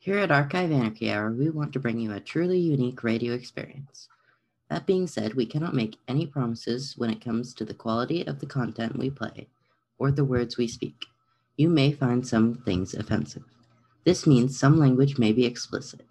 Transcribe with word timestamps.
Here 0.00 0.18
at 0.18 0.30
Archive 0.30 0.70
Anarchy 0.70 1.10
Hour, 1.10 1.32
we 1.32 1.50
want 1.50 1.72
to 1.72 1.80
bring 1.80 1.98
you 1.98 2.12
a 2.12 2.20
truly 2.20 2.60
unique 2.60 3.02
radio 3.02 3.34
experience. 3.34 4.08
That 4.70 4.86
being 4.86 5.08
said, 5.08 5.34
we 5.34 5.44
cannot 5.44 5.74
make 5.74 5.98
any 6.06 6.24
promises 6.24 6.96
when 6.96 7.10
it 7.10 7.20
comes 7.20 7.52
to 7.54 7.64
the 7.64 7.74
quality 7.74 8.24
of 8.24 8.38
the 8.38 8.46
content 8.46 8.96
we 8.96 9.10
play 9.10 9.48
or 9.98 10.12
the 10.12 10.24
words 10.24 10.56
we 10.56 10.68
speak. 10.68 11.06
You 11.56 11.68
may 11.68 11.90
find 11.90 12.24
some 12.24 12.54
things 12.54 12.94
offensive. 12.94 13.42
This 14.04 14.24
means 14.24 14.56
some 14.56 14.78
language 14.78 15.18
may 15.18 15.32
be 15.32 15.44
explicit. 15.44 16.06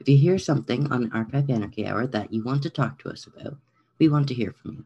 If 0.00 0.08
you 0.08 0.16
hear 0.16 0.38
something 0.38 0.90
on 0.90 1.12
Archive 1.12 1.50
Anarchy 1.50 1.86
Hour 1.86 2.06
that 2.06 2.32
you 2.32 2.42
want 2.42 2.62
to 2.62 2.70
talk 2.70 2.98
to 3.00 3.10
us 3.10 3.26
about, 3.26 3.58
we 3.98 4.08
want 4.08 4.26
to 4.28 4.34
hear 4.34 4.52
from 4.52 4.70
you. 4.72 4.84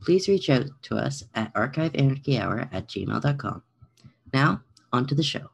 Please 0.00 0.26
reach 0.26 0.48
out 0.48 0.70
to 0.84 0.96
us 0.96 1.24
at 1.34 1.52
archiveanarchyhour 1.52 2.70
at 2.72 2.88
gmail.com. 2.88 3.62
Now, 4.32 4.62
on 4.90 5.06
to 5.06 5.14
the 5.14 5.22
show. 5.22 5.50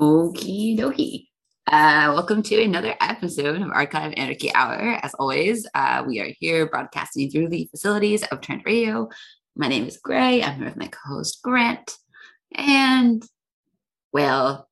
Okie 0.00 0.76
dokie. 0.76 1.28
Uh, 1.68 2.10
welcome 2.12 2.42
to 2.42 2.60
another 2.60 2.96
episode 3.00 3.62
of 3.62 3.70
Archive 3.70 4.12
Anarchy 4.16 4.52
Hour. 4.52 4.98
As 5.00 5.14
always, 5.14 5.68
uh, 5.72 6.02
we 6.04 6.18
are 6.18 6.30
here 6.40 6.66
broadcasting 6.68 7.30
through 7.30 7.48
the 7.48 7.68
facilities 7.70 8.24
of 8.24 8.40
Trent 8.40 8.62
Radio. 8.66 9.08
My 9.54 9.68
name 9.68 9.86
is 9.86 9.96
Gray. 9.98 10.42
I'm 10.42 10.56
here 10.56 10.64
with 10.64 10.76
my 10.76 10.88
co-host 10.88 11.40
Grant. 11.44 11.96
And 12.56 13.24
well, 14.12 14.68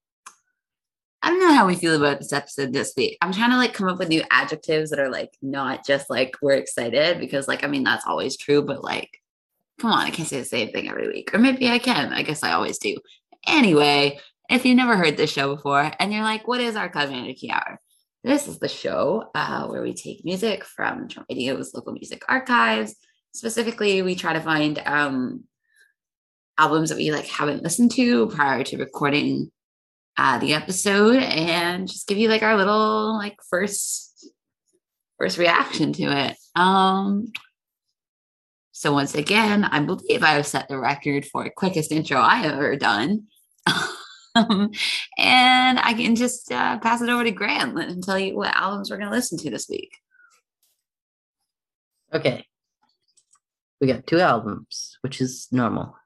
I 1.23 1.29
don't 1.29 1.39
know 1.39 1.55
how 1.55 1.69
we 1.69 1.77
feel 1.77 1.95
about 1.95 2.19
this 2.19 2.33
episode 2.33 2.73
this 2.73 2.93
week. 2.97 3.17
I'm 3.23 3.33
trying 3.33 3.51
to 3.51 3.59
like 3.59 3.75
come 3.75 3.89
up 3.89 4.01
with 4.01 4.09
new 4.09 4.25
adjectives 4.33 4.91
that 4.91 4.99
are 4.99 5.11
like 5.11 5.31
not 5.41 5.87
just 5.87 6.11
like 6.11 6.35
we're 6.43 6.55
excited 6.55 7.21
because 7.21 7.47
like 7.47 7.63
I 7.63 7.69
mean 7.69 7.85
that's 7.85 8.09
always 8.09 8.37
true, 8.37 8.61
but 8.61 8.83
like 8.83 9.21
come 9.81 9.93
on, 9.93 10.05
I 10.05 10.11
can't 10.11 10.29
say 10.29 10.41
the 10.41 10.45
same 10.45 10.73
thing 10.73 10.89
every 10.89 11.07
week. 11.07 11.33
Or 11.33 11.39
maybe 11.39 11.69
I 11.69 11.79
can. 11.79 12.13
I 12.13 12.23
guess 12.23 12.43
I 12.43 12.55
always 12.55 12.79
do. 12.79 12.97
Anyway, 13.47 14.19
if 14.53 14.67
you've 14.67 14.77
never 14.77 14.99
heard 14.99 15.17
this 15.17 15.33
show 15.33 15.55
before 15.55 15.91
and 15.99 16.13
you're 16.13 16.23
like, 16.23 16.47
what 16.47 16.61
is 16.61 16.77
Archive 16.77 17.11
Anarchy 17.11 17.51
Hour? 17.51 17.81
This 18.23 18.47
is 18.47 18.59
the 18.59 18.69
show 18.69 19.31
uh, 19.35 19.67
where 19.67 19.81
we 19.81 19.95
take 19.95 20.27
music 20.27 20.63
from 20.65 21.09
radio's 21.29 21.73
local 21.73 21.95
music 21.95 22.23
archives. 22.29 22.95
Specifically, 23.33 24.03
we 24.03 24.15
try 24.15 24.35
to 24.35 24.41
find 24.41 24.79
um, 24.85 25.45
albums 26.59 26.91
that 26.91 26.99
we 26.99 27.11
like 27.11 27.27
haven't 27.27 27.63
listened 27.63 27.93
to 27.93 28.27
prior 28.27 28.63
to 28.63 28.77
recording 28.77 29.51
uh, 30.19 30.39
the 30.39 30.53
episode 30.53 31.17
and 31.17 31.89
just 31.89 32.07
give 32.07 32.19
you 32.19 32.29
like 32.29 32.43
our 32.43 32.57
little 32.57 33.17
like 33.17 33.39
first 33.49 34.29
first 35.19 35.39
reaction 35.39 35.95
to 35.95 36.03
it. 36.03 36.37
Um, 36.55 37.33
so 38.73 38.93
once 38.93 39.15
again, 39.15 39.65
I 39.65 39.81
believe 39.81 40.23
I 40.23 40.33
have 40.33 40.47
set 40.47 40.69
the 40.69 40.79
record 40.79 41.25
for 41.25 41.49
quickest 41.57 41.91
intro 41.91 42.19
I 42.19 42.37
have 42.37 42.53
ever 42.53 42.77
done. 42.77 43.29
Um, 44.35 44.71
and 45.19 45.79
I 45.79 45.93
can 45.95 46.17
just 46.17 46.51
uh, 46.51 46.79
pass 46.79 47.03
it 47.03 47.09
over 47.09 47.25
to 47.25 47.31
Grant 47.31 47.79
and 47.79 48.03
tell 48.03 48.19
you 48.19 48.35
what 48.37 48.57
albums 48.57 48.91
we're 48.91 48.97
going 48.97 49.11
to 49.11 49.15
listen 49.15 49.39
to 49.39 49.51
this 49.51 49.69
week. 49.69 49.99
Okay. 52.13 52.47
We 53.81 53.87
got 53.87 54.07
two 54.07 54.21
albums, 54.21 54.99
which 55.03 55.21
is 55.21 55.49
normal. 55.51 55.97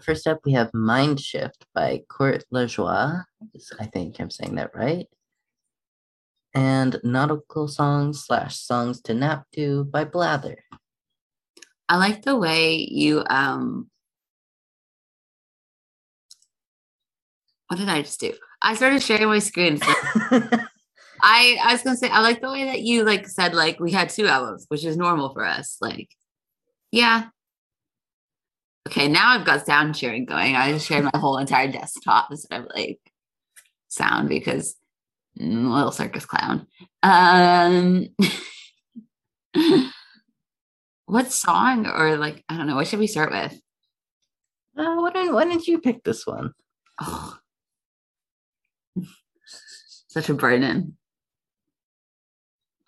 First 0.00 0.26
up, 0.26 0.40
we 0.44 0.52
have 0.52 0.72
Mind 0.72 1.20
Shift 1.20 1.66
by 1.74 2.02
Court 2.08 2.44
Lajoie. 2.52 3.22
I 3.78 3.86
think 3.86 4.18
I'm 4.18 4.30
saying 4.30 4.54
that 4.54 4.74
right. 4.74 5.06
And 6.54 6.98
Nautical 7.04 7.68
Songs 7.68 8.24
slash 8.24 8.56
Songs 8.56 9.00
to 9.02 9.14
Nap 9.14 9.44
to 9.54 9.84
by 9.84 10.04
Blather. 10.04 10.56
I 11.88 11.96
like 11.96 12.22
the 12.22 12.36
way 12.36 12.76
you 12.76 13.24
um 13.28 13.90
what 17.70 17.78
did 17.78 17.88
I 17.88 18.02
just 18.02 18.18
do? 18.18 18.32
I 18.60 18.74
started 18.74 19.00
sharing 19.00 19.28
my 19.28 19.38
screen. 19.38 19.76
So 19.78 19.86
I 21.22 21.56
I 21.62 21.72
was 21.72 21.82
gonna 21.82 21.96
say 21.96 22.10
I 22.10 22.20
like 22.20 22.40
the 22.40 22.50
way 22.50 22.64
that 22.64 22.80
you 22.80 23.04
like 23.04 23.28
said 23.28 23.54
like 23.54 23.78
we 23.78 23.92
had 23.92 24.08
two 24.08 24.26
albums, 24.26 24.64
which 24.66 24.84
is 24.84 24.96
normal 24.96 25.32
for 25.32 25.44
us. 25.44 25.76
Like, 25.80 26.08
yeah. 26.90 27.28
Okay, 28.88 29.06
now 29.06 29.38
I've 29.38 29.46
got 29.46 29.64
sound 29.64 29.96
sharing 29.96 30.24
going. 30.24 30.56
I 30.56 30.72
just 30.72 30.88
shared 30.88 31.04
my 31.04 31.12
whole 31.14 31.38
entire 31.38 31.70
desktop 31.70 32.26
instead 32.32 32.62
of 32.62 32.66
like 32.74 32.98
sound 33.86 34.28
because 34.28 34.74
mm, 35.40 35.72
little 35.72 35.92
circus 35.92 36.26
clown. 36.26 36.66
Um 37.04 38.08
what 41.06 41.30
song 41.30 41.86
or 41.86 42.16
like 42.16 42.42
I 42.48 42.56
don't 42.56 42.66
know, 42.66 42.74
what 42.74 42.88
should 42.88 42.98
we 42.98 43.06
start 43.06 43.30
with? 43.30 43.52
Uh, 44.76 44.96
why, 44.96 45.10
don't, 45.12 45.34
why 45.34 45.44
didn't 45.44 45.68
you 45.68 45.78
pick 45.78 46.02
this 46.02 46.26
one? 46.26 46.52
Oh, 47.00 47.36
such 50.10 50.28
a 50.28 50.34
burden. 50.34 50.96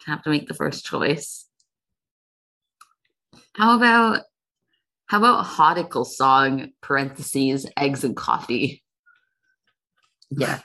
to 0.00 0.10
Have 0.10 0.22
to 0.24 0.30
make 0.30 0.48
the 0.48 0.54
first 0.54 0.84
choice. 0.84 1.46
How 3.54 3.76
about 3.76 4.22
how 5.06 5.18
about 5.18 5.44
Hodical 5.44 6.04
song 6.04 6.70
parentheses 6.80 7.66
eggs 7.76 8.02
and 8.02 8.16
coffee? 8.16 8.82
Yeah. 10.30 10.60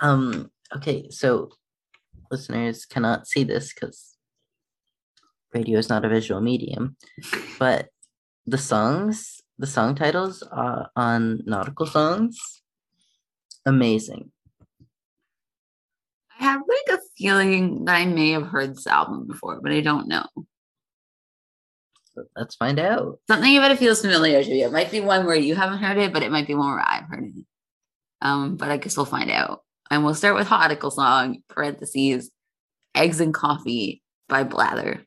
Um 0.00 0.52
okay, 0.76 1.08
so 1.10 1.50
listeners 2.30 2.86
cannot 2.86 3.26
see 3.26 3.42
this 3.42 3.74
because 3.74 4.16
radio 5.52 5.78
is 5.80 5.88
not 5.88 6.04
a 6.04 6.08
visual 6.08 6.40
medium, 6.40 6.96
but 7.58 7.88
the 8.46 8.58
songs, 8.58 9.40
the 9.58 9.66
song 9.66 9.96
titles 9.96 10.44
uh, 10.52 10.84
on 10.94 11.42
nautical 11.44 11.86
songs, 11.86 12.38
amazing. 13.66 14.30
I 16.38 16.44
have 16.44 16.62
like 16.68 16.98
a 16.98 17.02
feeling 17.16 17.84
that 17.84 17.96
I 17.96 18.04
may 18.04 18.30
have 18.30 18.46
heard 18.46 18.76
this 18.76 18.86
album 18.86 19.26
before, 19.26 19.60
but 19.60 19.72
I 19.72 19.80
don't 19.80 20.08
know. 20.08 20.26
Let's 22.36 22.56
find 22.56 22.78
out. 22.78 23.20
Something 23.28 23.56
about 23.56 23.70
it 23.70 23.78
feels 23.78 24.00
familiar 24.00 24.42
to 24.42 24.50
you. 24.50 24.66
It 24.66 24.72
might 24.72 24.90
be 24.90 25.00
one 25.00 25.26
where 25.26 25.36
you 25.36 25.54
haven't 25.54 25.78
heard 25.78 25.98
it, 25.98 26.12
but 26.12 26.22
it 26.22 26.32
might 26.32 26.46
be 26.46 26.54
one 26.54 26.70
where 26.70 26.84
I've 26.84 27.08
heard 27.08 27.24
it. 27.24 27.44
Um, 28.20 28.56
but 28.56 28.70
I 28.70 28.76
guess 28.76 28.96
we'll 28.96 29.06
find 29.06 29.30
out. 29.30 29.62
And 29.90 30.04
we'll 30.04 30.14
start 30.14 30.34
with 30.34 30.48
Hodical 30.48 30.92
song, 30.92 31.42
parentheses, 31.48 32.30
Eggs 32.94 33.20
and 33.20 33.32
Coffee 33.32 34.02
by 34.28 34.42
Blather. 34.44 35.04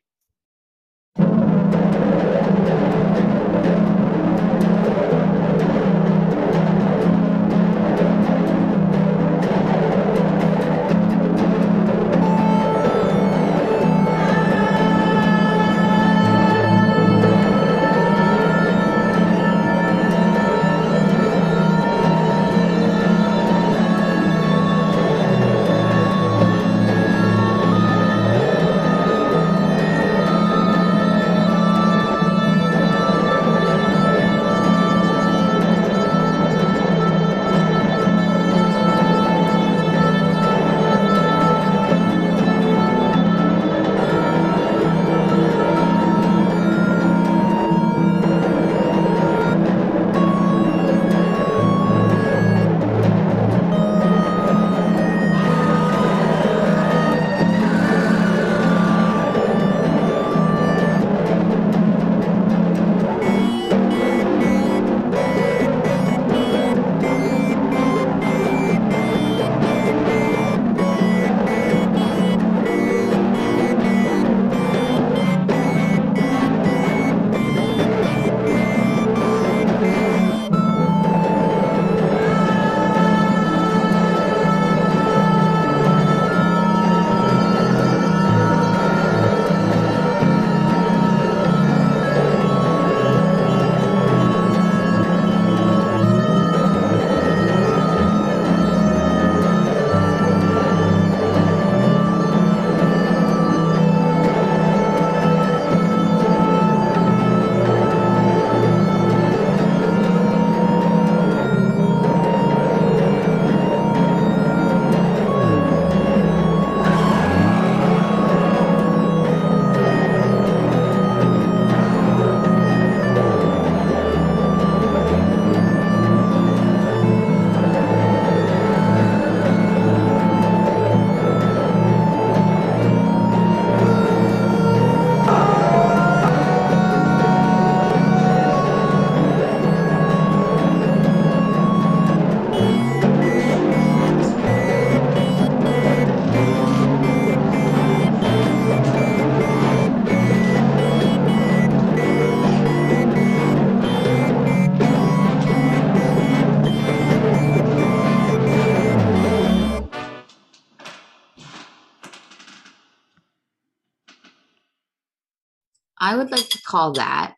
I 166.12 166.16
would 166.16 166.30
like 166.30 166.50
to 166.50 166.60
call 166.60 166.92
that 166.92 167.36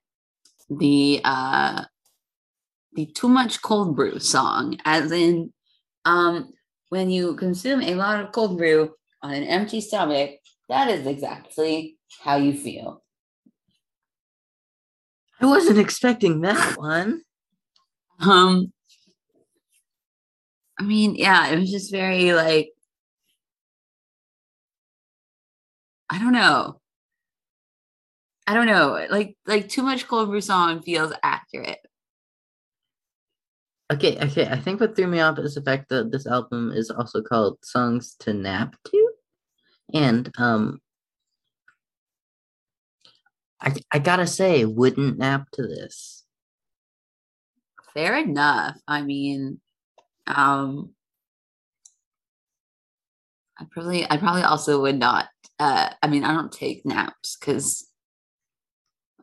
the 0.68 1.20
uh 1.24 1.84
the 2.94 3.06
too 3.06 3.28
much 3.28 3.62
cold 3.62 3.96
brew 3.96 4.18
song, 4.18 4.78
as 4.84 5.12
in 5.12 5.52
um 6.04 6.52
when 6.88 7.10
you 7.10 7.36
consume 7.36 7.80
a 7.82 7.94
lot 7.94 8.20
of 8.24 8.32
cold 8.32 8.56
brew 8.58 8.94
on 9.22 9.32
an 9.32 9.44
empty 9.44 9.80
stomach, 9.80 10.30
that 10.68 10.88
is 10.88 11.06
exactly 11.06 11.96
how 12.22 12.36
you 12.36 12.52
feel. 12.52 13.02
I 15.40 15.46
wasn't 15.46 15.78
expecting 15.78 16.40
that 16.40 16.76
one. 16.76 17.22
Um 18.20 18.72
I 20.78 20.82
mean, 20.82 21.14
yeah, 21.16 21.48
it 21.48 21.58
was 21.58 21.70
just 21.70 21.90
very 21.90 22.32
like 22.32 22.70
I 26.10 26.18
don't 26.18 26.32
know. 26.32 26.80
I 28.46 28.54
don't 28.54 28.66
know. 28.66 29.06
Like 29.10 29.36
like 29.46 29.68
too 29.68 29.82
much 29.82 30.06
cold 30.06 30.28
brew 30.28 30.40
song 30.40 30.82
feels 30.82 31.12
accurate. 31.22 31.78
Okay, 33.92 34.18
okay. 34.18 34.46
I 34.46 34.56
think 34.56 34.80
what 34.80 34.96
threw 34.96 35.06
me 35.06 35.20
off 35.20 35.38
is 35.38 35.54
the 35.54 35.62
fact 35.62 35.88
that 35.90 36.10
this 36.10 36.26
album 36.26 36.72
is 36.74 36.90
also 36.90 37.22
called 37.22 37.58
Songs 37.62 38.16
to 38.20 38.32
Nap 38.32 38.76
to. 38.86 39.10
And 39.92 40.30
um 40.38 40.80
I 43.60 43.74
I 43.90 43.98
gotta 43.98 44.26
say, 44.26 44.64
wouldn't 44.64 45.18
nap 45.18 45.50
to 45.52 45.62
this. 45.62 46.24
Fair 47.94 48.16
enough. 48.18 48.76
I 48.86 49.02
mean, 49.02 49.60
um 50.26 50.90
I 53.58 53.64
probably 53.70 54.10
I 54.10 54.16
probably 54.16 54.42
also 54.42 54.82
would 54.82 54.98
not 54.98 55.28
uh 55.58 55.90
I 56.02 56.08
mean 56.08 56.24
I 56.24 56.32
don't 56.34 56.52
take 56.52 56.84
naps 56.84 57.36
because 57.38 57.88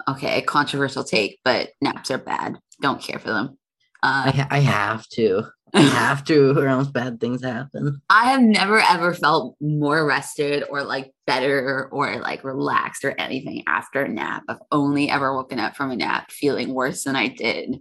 okay, 0.08 0.40
a 0.40 0.42
controversial 0.42 1.04
take, 1.04 1.40
but 1.44 1.70
naps 1.82 2.12
are 2.12 2.18
bad. 2.18 2.58
Don't 2.82 3.02
care 3.02 3.20
for 3.20 3.30
them. 3.30 3.58
I 4.04 4.30
Uh, 4.30 4.32
ha- 4.32 4.48
I 4.50 4.60
have 4.60 5.08
to. 5.10 5.44
I 5.74 5.82
have 5.82 6.24
to, 6.26 6.58
or 6.60 6.68
else 6.68 6.88
bad 6.90 7.20
things 7.22 7.44
happen. 7.44 8.02
I 8.10 8.32
have 8.32 8.42
never 8.42 8.80
ever 8.80 9.14
felt 9.14 9.56
more 9.62 10.06
rested 10.06 10.64
or 10.70 10.84
like 10.84 11.12
better 11.28 11.88
or 11.92 12.18
like 12.20 12.44
relaxed 12.44 13.06
or 13.06 13.12
anything 13.18 13.64
after 13.68 14.02
a 14.04 14.10
nap. 14.10 14.44
I've 14.50 14.60
only 14.72 15.10
ever 15.10 15.34
woken 15.36 15.60
up 15.60 15.76
from 15.76 15.92
a 15.92 15.96
nap 15.96 16.32
feeling 16.32 16.74
worse 16.74 17.04
than 17.06 17.16
I 17.16 17.28
did 17.28 17.78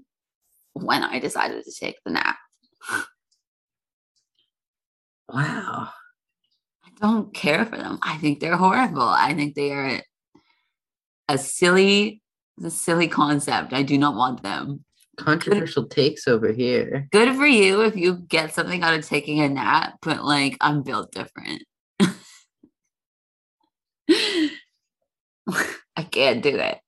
when 0.75 1.02
I 1.02 1.19
decided 1.19 1.64
to 1.64 1.72
take 1.72 1.96
the 2.05 2.12
nap. 2.12 2.37
Wow. 5.28 5.88
I 6.84 6.88
don't 7.00 7.32
care 7.34 7.64
for 7.64 7.76
them. 7.76 7.99
I 8.02 8.17
think 8.19 8.40
they're 8.40 8.56
horrible. 8.56 9.02
I 9.02 9.34
think 9.34 9.55
they 9.55 9.72
are 9.72 10.00
a 11.35 11.38
silly, 11.38 12.21
a 12.62 12.71
silly 12.71 13.09
concept. 13.09 13.73
I 13.73 13.82
do 13.82 13.97
not 13.97 14.17
want 14.17 14.43
them. 14.43 14.85
Controversial 15.17 15.87
takes 15.87 16.27
over 16.27 16.53
here. 16.53 17.09
Good 17.12 17.35
for 17.37 17.47
you 17.47 17.82
if 17.82 17.97
you 17.97 18.17
get 18.17 18.55
something 18.55 18.82
out 18.82 18.94
of 18.94 19.06
taking 19.06 19.41
a 19.41 19.49
nap, 19.49 19.94
but 20.03 20.25
like 20.25 20.56
I'm 20.61 20.82
built 20.82 21.12
different. 21.12 21.62
I 24.11 24.50
can't 26.11 26.43
do 26.43 26.56
it. 26.56 26.79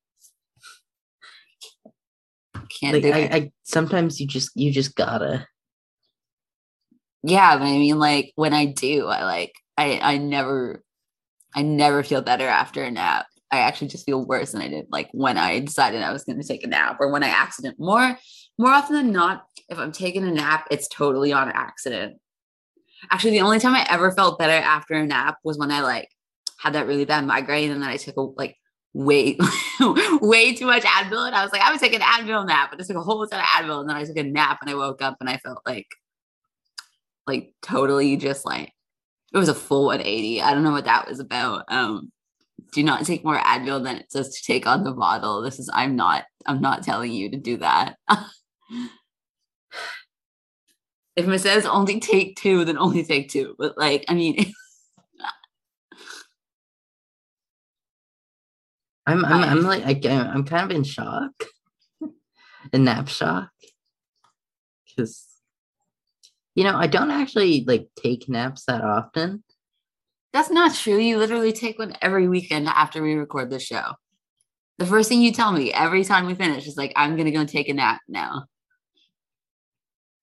Can't 2.81 2.95
Like 2.95 3.03
do 3.03 3.13
I, 3.13 3.19
it. 3.19 3.35
I 3.35 3.51
sometimes 3.65 4.21
you 4.21 4.27
just 4.27 4.51
you 4.55 4.73
just 4.73 4.97
gotta. 4.97 5.47
yeah, 7.23 7.57
but 7.59 7.65
I 7.65 7.73
mean, 7.73 7.99
like 7.99 8.33
when 8.37 8.55
I 8.55 8.67
do, 8.67 9.07
I 9.07 9.25
like 9.25 9.53
I 9.77 9.99
I 10.03 10.19
never 10.19 10.83
I 11.55 11.63
never 11.63 12.03
feel 12.03 12.23
better 12.23 12.49
after 12.49 12.83
a 12.83 12.91
nap. 12.91 13.27
I 13.53 13.59
actually 13.59 13.89
just 13.89 14.07
feel 14.07 14.25
worse 14.25 14.53
than 14.53 14.63
I 14.63 14.69
did 14.69 14.87
like 14.91 15.11
when 15.13 15.37
I 15.37 15.61
decided 15.61 16.03
I 16.03 16.11
was 16.11 16.25
going 16.25 16.41
to 16.41 16.47
take 16.47 16.65
a 16.65 16.69
nap 16.69 16.97
or 16.99 17.13
when 17.13 17.23
I 17.23 17.29
accident. 17.29 17.79
More 17.79 18.19
more 18.59 18.71
often 18.71 18.97
than 18.97 19.13
not, 19.13 19.45
if 19.69 19.79
I'm 19.79 19.93
taking 19.93 20.25
a 20.25 20.31
nap, 20.31 20.67
it's 20.71 20.89
totally 20.89 21.33
on 21.33 21.51
accident. 21.51 22.19
Actually, 23.11 23.33
the 23.33 23.41
only 23.41 23.59
time 23.59 23.75
I 23.75 23.87
ever 23.91 24.11
felt 24.13 24.39
better 24.39 24.53
after 24.53 24.95
a 24.95 25.07
nap 25.07 25.37
was 25.45 25.59
when 25.59 25.71
I 25.71 25.83
like 25.83 26.09
had 26.59 26.73
that 26.73 26.87
really 26.87 27.05
bad 27.05 27.27
migraine 27.27 27.71
and 27.71 27.83
then 27.83 27.91
I 27.91 27.99
took 27.99 28.17
a 28.17 28.23
like 28.23 28.57
way 28.95 29.37
way 30.21 30.55
too 30.55 30.67
much 30.67 30.83
Advil 30.83 31.27
and 31.27 31.35
I 31.37 31.43
was 31.43 31.53
like, 31.53 31.63
I 31.63 31.71
would 31.71 31.81
take 31.81 31.95
an 31.95 32.01
Advil 32.01 32.47
nap, 32.47 32.71
but 32.71 32.81
I 32.81 32.85
took 32.85 32.97
a 32.97 33.03
whole 33.03 33.27
ton 33.27 33.39
of 33.39 33.45
Advil 33.45 33.81
and 33.81 33.91
then 33.91 33.97
I 33.97 34.05
took 34.05 34.17
a 34.17 34.23
nap 34.23 34.59
and 34.63 34.71
I 34.71 34.75
woke 34.75 35.03
up 35.03 35.19
and 35.21 35.29
I 35.29 35.37
felt 35.37 35.61
like 35.67 35.89
like 37.27 37.53
totally 37.61 38.17
just 38.17 38.47
like 38.47 38.73
it 39.35 39.39
was 39.39 39.49
a 39.49 39.55
full 39.55 39.87
180. 39.87 40.41
I 40.41 40.55
don't 40.55 40.63
know 40.63 40.73
what 40.73 40.87
that 40.87 41.07
was 41.07 41.21
about. 41.21 41.65
Um 41.69 42.13
do 42.73 42.83
not 42.83 43.05
take 43.05 43.25
more 43.25 43.39
Advil 43.39 43.85
than 43.85 43.97
it 43.99 44.11
says 44.11 44.35
to 44.35 44.43
take 44.43 44.67
on 44.67 44.83
the 44.83 44.93
bottle. 44.93 45.43
This 45.43 45.59
is 45.59 45.71
I'm 45.73 45.95
not 45.95 46.25
I'm 46.47 46.61
not 46.61 46.83
telling 46.83 47.13
you 47.13 47.31
to 47.31 47.37
do 47.37 47.59
that. 47.59 47.97
if 51.17 51.29
it 51.29 51.39
says 51.41 51.67
only 51.67 52.01
take 52.01 52.37
two, 52.37 52.65
then 52.65 52.79
only 52.79 53.05
take 53.05 53.29
two. 53.31 53.55
But 53.59 53.77
like, 53.77 54.07
I 54.09 54.15
mean, 54.15 54.37
I'm 59.07 59.25
I'm 59.25 59.43
I'm 59.45 59.63
like 59.63 60.07
I, 60.07 60.11
I'm 60.11 60.45
kind 60.45 60.71
of 60.71 60.77
in 60.77 60.85
shock, 60.85 61.33
in 62.73 62.85
nap 62.85 63.09
shock, 63.09 63.51
because 64.87 65.27
you 66.55 66.65
know 66.65 66.77
I 66.77 66.87
don't 66.87 67.11
actually 67.11 67.65
like 67.67 67.89
take 67.97 68.29
naps 68.29 68.65
that 68.65 68.81
often. 68.83 69.43
That's 70.33 70.51
not 70.51 70.75
true. 70.75 70.99
You 70.99 71.19
literally 71.19 71.53
take 71.53 71.79
one 71.79 71.97
every 72.01 72.29
weekend 72.29 72.69
after 72.69 73.03
we 73.03 73.15
record 73.15 73.51
the 73.51 73.59
show. 73.59 73.93
The 74.79 74.87
first 74.87 75.09
thing 75.09 75.21
you 75.21 75.33
tell 75.33 75.53
me 75.53 75.73
every 75.73 76.05
time 76.05 76.27
we 76.27 76.35
finish 76.35 76.67
is 76.67 76.77
like, 76.77 76.93
I'm 76.97 77.17
gonna 77.17 77.31
go 77.31 77.45
take 77.45 77.69
a 77.69 77.75
nap 77.75 78.01
now. 78.09 78.47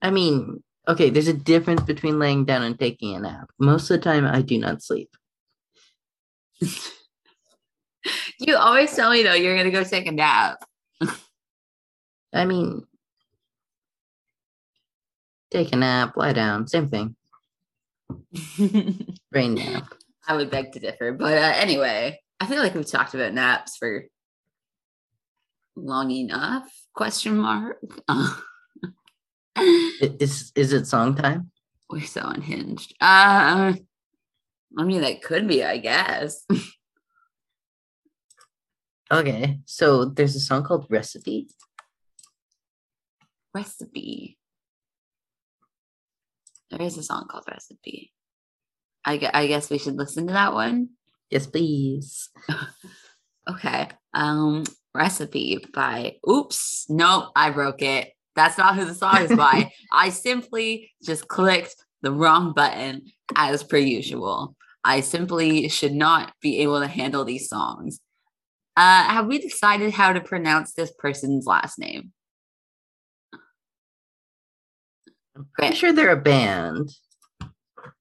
I 0.01 0.11
mean, 0.11 0.63
okay, 0.87 1.09
there's 1.09 1.27
a 1.27 1.33
difference 1.33 1.81
between 1.83 2.19
laying 2.19 2.45
down 2.45 2.63
and 2.63 2.77
taking 2.79 3.15
a 3.15 3.19
nap. 3.19 3.49
Most 3.59 3.89
of 3.91 3.97
the 3.97 4.03
time, 4.03 4.25
I 4.25 4.41
do 4.41 4.57
not 4.57 4.81
sleep. 4.83 5.09
You 8.39 8.55
always 8.55 8.95
tell 8.95 9.11
me 9.11 9.21
though 9.21 9.33
you're 9.33 9.57
gonna 9.57 9.69
go 9.69 9.83
take 9.83 10.07
a 10.07 10.13
nap. 10.13 10.63
I 12.33 12.45
mean, 12.45 12.85
take 15.51 15.73
a 15.73 15.75
nap, 15.75 16.15
lie 16.15 16.31
down, 16.31 16.67
same 16.67 16.87
thing. 16.87 17.17
Brain 19.31 19.55
nap. 19.55 19.93
I 20.27 20.35
would 20.35 20.51
beg 20.51 20.73
to 20.73 20.79
differ, 20.79 21.13
but 21.13 21.37
uh, 21.37 21.53
anyway, 21.55 22.19
I 22.39 22.45
feel 22.45 22.59
like 22.59 22.75
we've 22.75 22.89
talked 22.89 23.13
about 23.13 23.33
naps 23.33 23.77
for 23.77 24.05
long 25.75 26.11
enough. 26.11 26.69
Question 26.93 27.37
mark. 27.37 27.77
Is 30.01 30.53
is 30.55 30.71
it 30.71 30.87
song 30.87 31.15
time? 31.15 31.51
We're 31.89 32.05
so 32.05 32.21
unhinged. 32.21 32.93
Uh, 33.01 33.73
I 34.77 34.83
mean, 34.83 35.01
that 35.01 35.21
could 35.21 35.47
be, 35.47 35.63
I 35.63 35.77
guess. 35.77 36.45
Okay, 39.11 39.59
so 39.65 40.05
there's 40.05 40.35
a 40.35 40.39
song 40.39 40.63
called 40.63 40.85
Recipe. 40.87 41.47
Recipe. 43.55 44.37
There 46.71 46.81
is 46.81 46.97
a 46.97 47.03
song 47.03 47.27
called 47.29 47.45
Recipe. 47.49 48.11
I, 49.05 49.17
gue- 49.17 49.29
I 49.33 49.47
guess 49.47 49.69
we 49.69 49.77
should 49.77 49.95
listen 49.95 50.27
to 50.27 50.33
that 50.33 50.53
one. 50.53 50.89
Yes, 51.29 51.47
please. 51.47 52.29
Okay. 53.49 53.87
Um, 54.13 54.63
Recipe 54.93 55.65
by 55.73 56.17
Oops. 56.29 56.85
Nope, 56.89 57.31
I 57.35 57.49
broke 57.49 57.81
it. 57.81 58.11
That's 58.35 58.57
not 58.57 58.75
who 58.75 58.85
the 58.85 58.93
song 58.93 59.21
is 59.21 59.35
by. 59.35 59.71
I 59.91 60.09
simply 60.09 60.91
just 61.03 61.27
clicked 61.27 61.75
the 62.01 62.11
wrong 62.11 62.53
button 62.53 63.03
as 63.35 63.63
per 63.63 63.77
usual. 63.77 64.55
I 64.83 65.01
simply 65.01 65.67
should 65.67 65.93
not 65.93 66.33
be 66.41 66.59
able 66.59 66.79
to 66.79 66.87
handle 66.87 67.25
these 67.25 67.49
songs. 67.49 67.99
Uh, 68.77 69.03
have 69.03 69.27
we 69.27 69.39
decided 69.39 69.91
how 69.91 70.13
to 70.13 70.21
pronounce 70.21 70.73
this 70.73 70.91
person's 70.97 71.45
last 71.45 71.77
name? 71.77 72.13
I'm 75.39 75.47
Great. 75.55 75.77
sure 75.77 75.93
they're 75.93 76.11
a 76.11 76.17
band. 76.17 76.89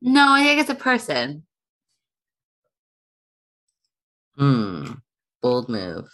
No, 0.02 0.26
I 0.32 0.42
think 0.42 0.60
it's 0.60 0.70
a 0.70 0.74
person. 0.74 1.44
Hmm. 4.36 4.92
Bold 5.40 5.68
move. 5.68 6.08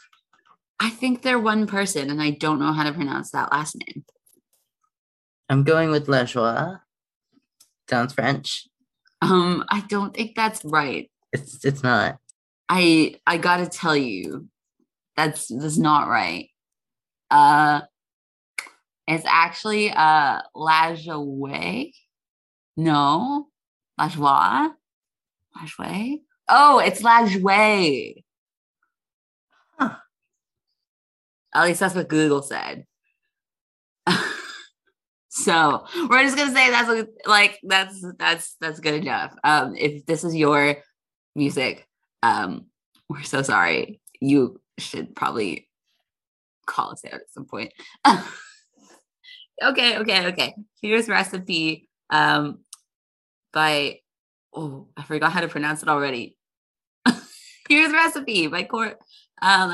I 0.80 0.90
think 0.90 1.22
they're 1.22 1.38
one 1.38 1.66
person, 1.66 2.10
and 2.10 2.20
I 2.20 2.30
don't 2.30 2.58
know 2.58 2.72
how 2.72 2.84
to 2.84 2.92
pronounce 2.92 3.30
that 3.30 3.52
last 3.52 3.76
name. 3.76 4.04
I'm 5.48 5.62
going 5.62 5.90
with 5.90 6.06
Lajoie. 6.06 6.80
Sounds 7.88 8.12
French. 8.12 8.66
Um, 9.22 9.64
I 9.70 9.80
don't 9.88 10.14
think 10.14 10.34
that's 10.34 10.64
right. 10.64 11.10
It's 11.32 11.64
it's 11.64 11.82
not. 11.82 12.18
I 12.68 13.16
I 13.26 13.36
gotta 13.38 13.66
tell 13.66 13.96
you, 13.96 14.48
that's 15.16 15.48
that's 15.48 15.78
not 15.78 16.08
right. 16.08 16.48
Uh, 17.30 17.82
it's 19.06 19.25
actually 19.26 19.90
uh 19.90 20.40
La 20.54 20.94
Joie. 20.94 21.92
No, 22.76 23.49
La 23.99 24.08
Joie. 24.08 24.75
La 25.54 25.64
Joie. 25.66 26.18
Oh, 26.49 26.78
it's 26.78 27.02
La 27.02 27.26
Joie. 27.26 28.23
Huh. 29.78 29.96
At 31.54 31.64
least 31.64 31.80
that's 31.80 31.94
what 31.94 32.08
Google 32.08 32.42
said. 32.42 32.87
so 35.28 35.84
we're 36.08 36.23
just 36.23 36.37
gonna 36.37 36.54
say 36.54 36.70
that's 36.70 37.08
like 37.26 37.58
that's 37.62 38.04
that's 38.18 38.56
that's 38.61 38.80
good 38.80 38.94
enough. 38.94 39.34
Um, 39.44 39.76
if 39.76 40.06
this 40.06 40.25
is 40.25 40.34
your 40.34 40.76
music, 41.34 41.87
um, 42.23 42.66
we're 43.08 43.23
so 43.23 43.42
sorry. 43.42 44.00
You 44.20 44.61
should 44.78 45.14
probably 45.14 45.68
call 46.66 46.92
us 46.92 47.04
out 47.04 47.14
at 47.14 47.30
some 47.32 47.44
point. 47.44 47.73
okay, 49.62 49.99
okay, 49.99 50.26
okay. 50.26 50.54
Here's 50.80 51.08
recipe 51.08 51.88
um 52.11 52.61
by 53.52 54.00
oh, 54.54 54.88
I 54.96 55.02
forgot 55.02 55.32
how 55.32 55.40
to 55.40 55.49
pronounce 55.49 55.82
it 55.82 55.88
already. 55.88 56.37
Here's 57.68 57.92
recipe 57.92 58.46
by 58.46 58.64
Court 58.64 58.99
um 59.42 59.70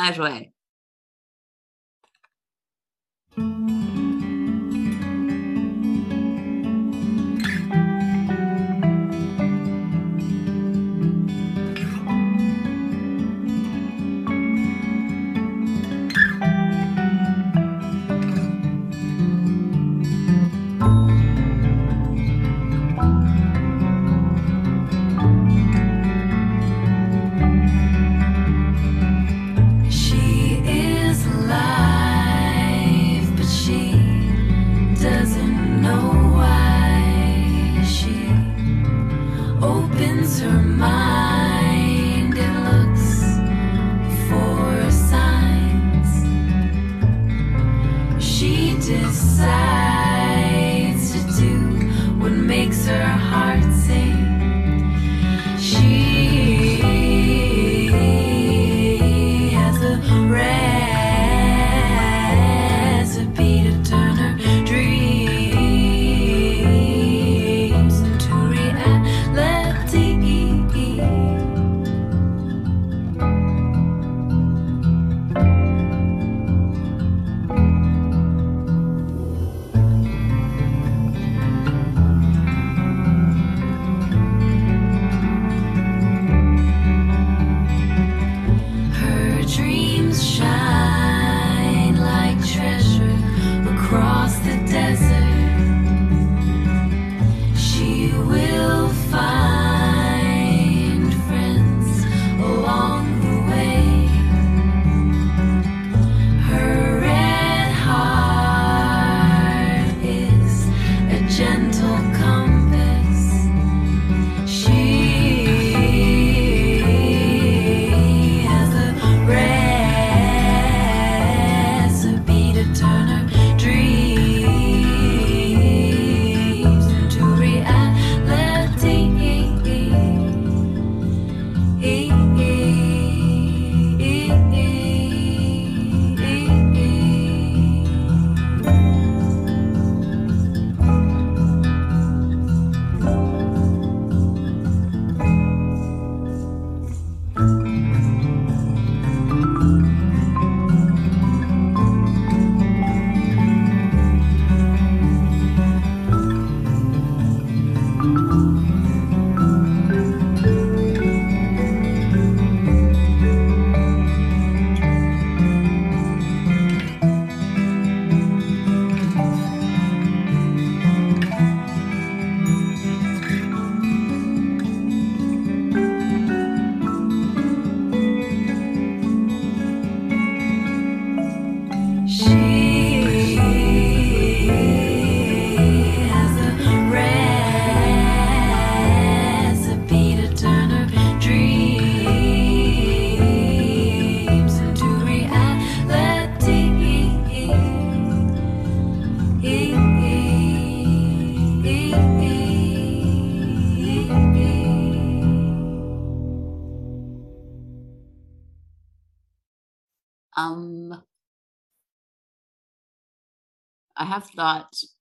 Ajway. 214.05 214.09
have 214.09 214.25
thoughts, 214.27 214.95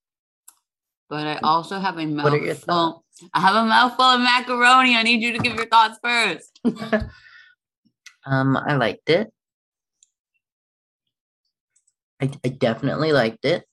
but 1.08 1.26
I 1.26 1.38
also 1.42 1.78
have 1.78 1.98
a 1.98 2.06
mouthful. 2.06 2.32
What 2.32 2.40
are 2.40 2.44
your 2.44 2.54
thoughts? 2.54 3.04
I 3.34 3.40
have 3.40 3.56
a 3.56 3.64
mouthful 3.64 4.04
of 4.04 4.20
macaroni. 4.20 4.96
I 4.96 5.02
need 5.02 5.22
you 5.22 5.32
to 5.32 5.38
give 5.38 5.54
your 5.54 5.66
thoughts 5.66 5.98
first. 6.02 6.60
um, 8.26 8.56
I 8.56 8.76
liked 8.76 9.10
it. 9.10 9.32
I, 12.20 12.30
I 12.44 12.48
definitely 12.48 13.12
liked 13.12 13.44
it. 13.44 13.64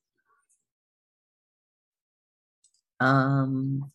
Um, 2.99 3.91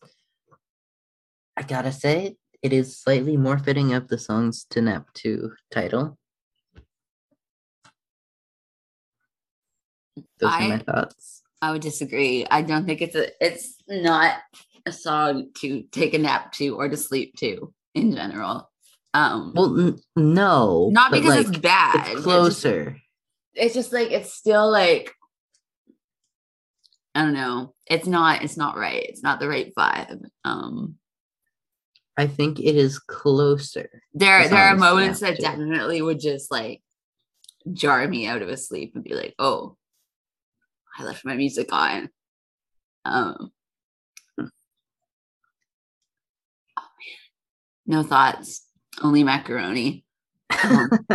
I 1.57 1.63
gotta 1.63 1.91
say, 1.91 2.37
it 2.61 2.71
is 2.71 2.97
slightly 2.97 3.35
more 3.35 3.57
fitting 3.57 3.93
of 3.93 4.07
the 4.07 4.17
songs 4.17 4.65
to 4.69 4.81
Nap 4.81 5.07
to 5.15 5.51
title. 5.71 6.17
Those 10.15 10.51
I, 10.51 10.65
are 10.65 10.69
my 10.69 10.77
thoughts. 10.79 11.43
I 11.61 11.71
would 11.71 11.81
disagree. 11.81 12.45
I 12.49 12.61
don't 12.61 12.85
think 12.85 13.01
it's 13.01 13.15
a 13.15 13.29
it's 13.43 13.75
not 13.87 14.35
a 14.85 14.91
song 14.91 15.49
to 15.59 15.83
take 15.91 16.13
a 16.13 16.17
nap 16.17 16.51
to 16.53 16.75
or 16.75 16.89
to 16.89 16.97
sleep 16.97 17.35
to 17.37 17.73
in 17.93 18.15
general. 18.15 18.69
Um 19.13 19.53
well 19.55 19.79
n- 19.79 19.99
no. 20.15 20.89
Not 20.91 21.11
because 21.11 21.29
like, 21.29 21.47
it's 21.47 21.57
bad. 21.59 22.07
It's 22.09 22.21
closer. 22.21 22.79
It's 22.87 22.95
just, 22.95 23.01
it's 23.53 23.73
just 23.73 23.93
like 23.93 24.11
it's 24.11 24.33
still 24.33 24.69
like 24.69 25.13
I 27.15 27.21
don't 27.21 27.33
know. 27.33 27.73
It's 27.85 28.07
not 28.07 28.43
it's 28.43 28.57
not 28.57 28.75
right. 28.75 29.03
It's 29.03 29.23
not 29.23 29.39
the 29.39 29.47
right 29.47 29.73
vibe. 29.75 30.25
Um 30.43 30.95
I 32.17 32.27
think 32.27 32.59
it 32.59 32.75
is 32.75 32.99
closer. 32.99 33.89
There 34.13 34.47
there 34.49 34.65
are 34.65 34.75
moments 34.75 35.21
that 35.21 35.39
definitely 35.39 36.01
would 36.01 36.19
just 36.19 36.51
like 36.51 36.81
jar 37.71 38.05
me 38.07 38.27
out 38.27 38.41
of 38.41 38.49
a 38.49 38.57
sleep 38.57 38.91
and 38.95 39.03
be 39.03 39.15
like, 39.15 39.33
oh, 39.39 39.77
I 40.97 41.03
left 41.03 41.25
my 41.25 41.35
music 41.35 41.71
on. 41.71 42.09
Um, 43.05 43.51
oh 44.39 44.43
man, 46.77 46.89
no 47.85 48.03
thoughts, 48.03 48.65
only 49.01 49.23
macaroni. 49.23 50.05
Um, 50.63 50.89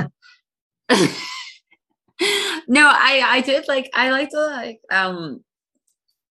no, 2.68 2.88
I 2.88 3.22
I 3.24 3.40
did 3.44 3.68
like 3.68 3.90
I 3.94 4.10
liked 4.10 4.32
the 4.32 4.40
like 4.40 4.80
um 4.90 5.44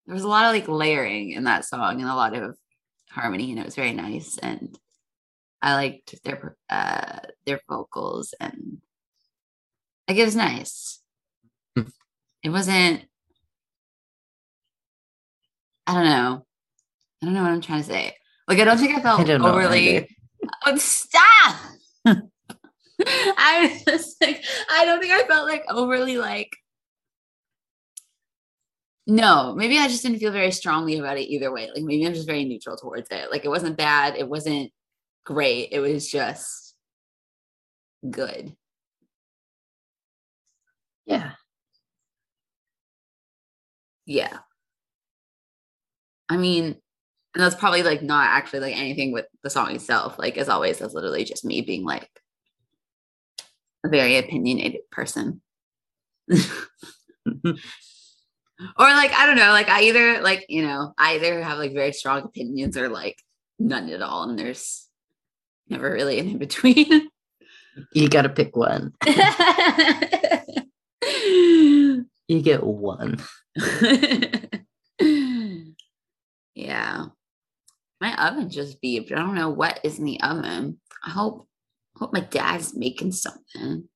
there 0.07 0.15
was 0.15 0.25
a 0.25 0.29
lot 0.29 0.45
of 0.45 0.53
like 0.53 0.69
layering 0.69 1.31
in 1.33 1.45
that 1.45 1.65
song 1.65 2.01
and 2.01 2.11
a 2.11 2.15
lot 2.15 2.35
of 2.35 2.57
harmony 3.11 3.51
and 3.51 3.59
it 3.59 3.65
was 3.65 3.75
very 3.75 3.93
nice 3.93 4.39
and 4.39 4.79
I 5.63 5.75
liked 5.75 6.23
their 6.25 6.57
uh 6.71 7.21
their 7.45 7.61
vocals 7.69 8.35
and 8.39 8.79
like 10.09 10.19
it 10.19 10.25
was 10.25 10.37
nice. 10.37 11.01
Hmm. 11.77 11.89
it 12.43 12.51
wasn't 12.51 13.05
I 15.87 15.95
don't 15.95 16.05
know. 16.05 16.47
I 17.23 17.27
don't 17.27 17.35
know 17.35 17.43
what 17.43 17.53
I'm 17.53 17.61
trying 17.61 17.83
to 17.83 17.89
say. 17.89 18.17
Like 18.49 18.59
I 18.59 18.65
don't 18.65 18.79
think 18.79 18.97
I 18.97 19.01
felt 19.01 19.21
I 19.21 19.25
don't 19.25 19.41
know 19.41 19.49
overly 19.53 19.97
either. 19.97 20.07
Oh, 20.67 20.77
stop. 20.77 21.57
I 23.07 23.69
was 23.71 23.85
just 23.85 24.21
like, 24.21 24.45
I 24.71 24.85
don't 24.85 25.01
think 25.01 25.13
I 25.13 25.27
felt 25.27 25.49
like 25.49 25.65
overly 25.69 26.19
like. 26.19 26.51
No, 29.09 29.55
maybe 29.55 29.79
I 29.79 29.87
just 29.87 30.03
didn't 30.03 30.19
feel 30.19 30.33
very 30.33 30.51
strongly 30.51 30.99
about 30.99 31.17
it 31.17 31.33
either 31.33 31.53
way. 31.53 31.71
Like 31.73 31.85
maybe 31.85 32.05
I'm 32.07 32.15
just 32.15 32.27
very 32.27 32.45
neutral 32.45 32.77
towards 32.77 33.09
it. 33.11 33.31
Like 33.31 33.45
it 33.45 33.49
wasn't 33.49 33.77
bad, 33.77 34.17
it 34.17 34.29
wasn't 34.29 34.73
great. 35.25 35.69
It 35.73 35.81
was 35.81 36.09
just 36.09 36.75
good. 38.11 38.57
Yeah. 41.07 41.33
Yeah. 44.07 44.39
I 46.29 46.37
mean, 46.37 46.77
and 47.35 47.43
that's 47.43 47.55
probably 47.55 47.83
like 47.83 48.03
not 48.03 48.27
actually 48.27 48.61
like 48.61 48.77
anything 48.77 49.13
with 49.13 49.27
the 49.43 49.51
song 49.51 49.75
itself. 49.75 50.19
Like 50.19 50.39
as 50.39 50.49
always, 50.49 50.79
that's 50.79 50.95
literally 50.95 51.25
just 51.25 51.45
me 51.45 51.61
being 51.61 51.85
like 51.85 52.09
a 53.85 53.89
very 53.89 54.17
opinionated 54.17 54.81
person. 54.91 55.43
or 56.31 56.37
like 58.79 59.13
I 59.13 59.27
don't 59.27 59.37
know, 59.37 59.53
like 59.53 59.69
I 59.69 59.83
either 59.83 60.23
like, 60.23 60.47
you 60.49 60.63
know, 60.63 60.95
I 60.99 61.17
either 61.17 61.43
have 61.43 61.59
like 61.59 61.75
very 61.75 61.93
strong 61.93 62.23
opinions 62.23 62.77
or 62.77 62.89
like 62.89 63.17
none 63.59 63.91
at 63.91 64.03
all. 64.03 64.29
And 64.29 64.39
there's 64.39 64.89
never 65.69 65.91
really 65.91 66.19
an 66.19 66.29
in 66.29 66.39
between. 66.39 67.09
You 67.93 68.09
got 68.09 68.23
to 68.23 68.31
pick 68.31 68.57
one. 68.57 68.95
You 72.29 72.43
get 72.43 72.65
one. 72.65 73.19
Yeah. 76.57 77.05
My 78.01 78.15
oven 78.29 78.51
just 78.51 78.83
beeped. 78.83 79.13
I 79.13 79.17
don't 79.17 79.35
know 79.35 79.51
what 79.51 79.79
is 79.85 79.99
in 79.99 80.05
the 80.05 80.21
oven. 80.21 80.79
I 81.05 81.11
hope 81.11 81.47
hope 81.97 82.13
my 82.13 82.21
dad's 82.21 82.75
making 82.75 83.13
something. 83.13 83.89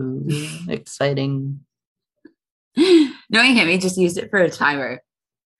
Ooh, 0.00 0.26
exciting. 0.68 1.60
Knowing 2.76 3.54
him, 3.54 3.68
he 3.68 3.78
just 3.78 3.98
used 3.98 4.18
it 4.18 4.30
for 4.30 4.40
a 4.40 4.50
timer 4.50 5.02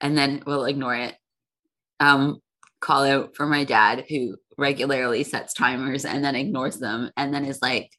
and 0.00 0.16
then 0.16 0.42
we'll 0.46 0.64
ignore 0.64 0.94
it. 0.94 1.14
Um, 2.00 2.40
call 2.80 3.04
out 3.04 3.36
for 3.36 3.46
my 3.46 3.64
dad 3.64 4.06
who 4.08 4.36
regularly 4.58 5.24
sets 5.24 5.54
timers 5.54 6.04
and 6.04 6.24
then 6.24 6.34
ignores 6.34 6.78
them 6.78 7.10
and 7.16 7.32
then 7.32 7.44
is 7.44 7.60
like, 7.62 7.90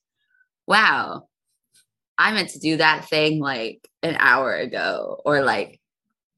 wow, 0.68 1.28
I 2.18 2.34
meant 2.34 2.50
to 2.50 2.60
do 2.60 2.78
that 2.78 3.08
thing 3.08 3.40
like 3.40 3.88
an 4.02 4.16
hour 4.20 4.56
ago. 4.56 5.22
Or 5.26 5.42
like 5.44 5.80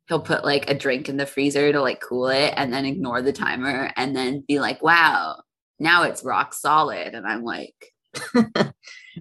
he'll 0.08 0.20
put 0.20 0.46
like 0.46 0.70
a 0.70 0.76
drink 0.78 1.10
in 1.10 1.18
the 1.18 1.26
freezer 1.26 1.72
to 1.72 1.82
like 1.82 2.00
cool 2.02 2.28
it 2.28 2.54
and 2.58 2.72
then 2.72 2.86
ignore 2.86 3.22
the 3.22 3.34
timer 3.34 3.92
and 3.96 4.16
then 4.16 4.44
be 4.48 4.60
like, 4.60 4.82
wow, 4.84 5.42
now 5.80 6.04
it's 6.04 6.24
rock 6.24 6.54
solid. 6.54 7.14
And 7.16 7.26
I'm 7.26 7.44
like, 7.44 7.76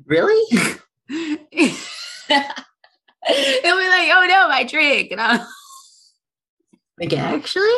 really? 0.06 0.44
he'll 1.08 1.38
be 1.58 1.68
like, 3.28 4.10
oh 4.12 4.26
no, 4.28 4.48
my 4.48 4.66
drink. 4.68 5.10
And 5.12 5.20
I'm 5.20 5.40
Like, 7.00 7.12
actually? 7.12 7.76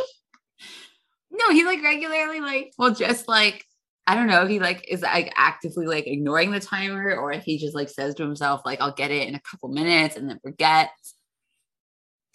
no, 1.31 1.51
he 1.51 1.65
like 1.65 1.83
regularly 1.83 2.41
like 2.41 2.73
well, 2.79 2.95
just 2.95 3.29
like 3.29 3.65
I 4.07 4.15
don't 4.15 4.27
know 4.27 4.43
if 4.43 4.49
he 4.49 4.61
like 4.61 4.87
is 4.89 5.03
like 5.03 5.33
actively 5.37 5.87
like 5.87 6.07
ignoring 6.07 6.51
the 6.51 6.61
timer 6.61 7.17
or 7.17 7.33
if 7.33 7.43
he 7.45 7.59
just 7.59 7.75
like 7.75 7.89
says 7.89 8.15
to 8.17 8.23
himself 8.23 8.63
like 8.65 8.81
I'll 8.81 8.93
get 8.93 9.11
it 9.11 9.27
in 9.27 9.35
a 9.35 9.41
couple 9.41 9.69
minutes 9.69 10.17
and 10.17 10.29
then 10.29 10.39
forgets. 10.43 11.15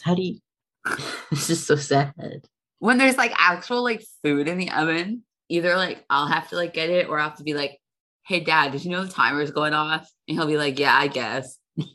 How 0.04 0.16
do 0.16 0.24
you? 0.24 0.40
this 1.30 1.50
is 1.50 1.66
so 1.66 1.76
sad. 1.76 2.14
When 2.80 2.98
there's 2.98 3.18
like 3.18 3.34
actual 3.38 3.84
like 3.84 4.04
food 4.24 4.48
in 4.48 4.58
the 4.58 4.72
oven, 4.72 5.24
either 5.50 5.76
like 5.76 6.04
I'll 6.10 6.28
have 6.28 6.50
to 6.50 6.56
like 6.56 6.74
get 6.74 6.90
it 6.90 7.08
or 7.08 7.20
I'll 7.20 7.30
have 7.30 7.38
to 7.38 7.44
be 7.44 7.54
like, 7.54 7.80
"Hey, 8.26 8.40
Dad, 8.40 8.72
did 8.72 8.84
you 8.84 8.92
know 8.92 9.06
the 9.06 9.12
timer's 9.12 9.52
going 9.52 9.74
off?" 9.74 10.10
And 10.28 10.38
he'll 10.38 10.48
be 10.48 10.58
like, 10.58 10.80
"Yeah, 10.80 10.96
I 10.96 11.08
guess." 11.08 11.58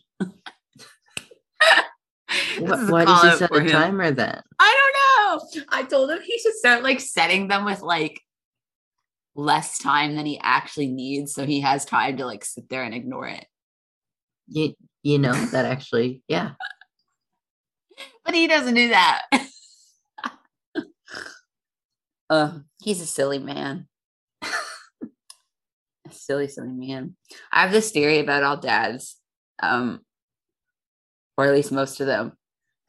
This 2.58 2.70
Wh- 2.70 2.82
is 2.82 2.88
a 2.88 2.92
Why 2.92 3.04
does 3.04 3.20
call 3.20 3.30
he 3.30 3.36
set 3.36 3.54
a 3.54 3.60
him. 3.60 3.66
timer 3.68 4.10
then? 4.10 4.42
I 4.58 4.90
don't 5.44 5.56
know. 5.56 5.64
I 5.68 5.82
told 5.84 6.10
him 6.10 6.20
he 6.24 6.38
should 6.38 6.54
start 6.54 6.82
like 6.82 7.00
setting 7.00 7.48
them 7.48 7.64
with 7.64 7.82
like 7.82 8.20
less 9.34 9.78
time 9.78 10.16
than 10.16 10.24
he 10.24 10.40
actually 10.42 10.88
needs 10.88 11.34
so 11.34 11.44
he 11.44 11.60
has 11.60 11.84
time 11.84 12.16
to 12.16 12.24
like 12.24 12.44
sit 12.44 12.68
there 12.68 12.82
and 12.82 12.94
ignore 12.94 13.28
it. 13.28 13.44
You 14.48 14.74
you 15.02 15.18
know 15.18 15.32
that 15.32 15.66
actually, 15.66 16.22
yeah. 16.28 16.52
But 18.26 18.34
he 18.34 18.48
doesn't 18.48 18.74
do 18.74 18.88
that. 18.88 19.22
uh, 22.28 22.58
he's 22.82 23.00
a 23.00 23.06
silly 23.06 23.38
man. 23.38 23.86
a 24.42 24.48
silly, 26.10 26.48
silly 26.48 26.72
man. 26.72 27.16
I 27.52 27.62
have 27.62 27.70
this 27.70 27.92
theory 27.92 28.18
about 28.18 28.42
all 28.42 28.56
dads, 28.56 29.16
um, 29.62 30.00
or 31.38 31.46
at 31.46 31.54
least 31.54 31.70
most 31.70 32.00
of 32.00 32.08
them. 32.08 32.32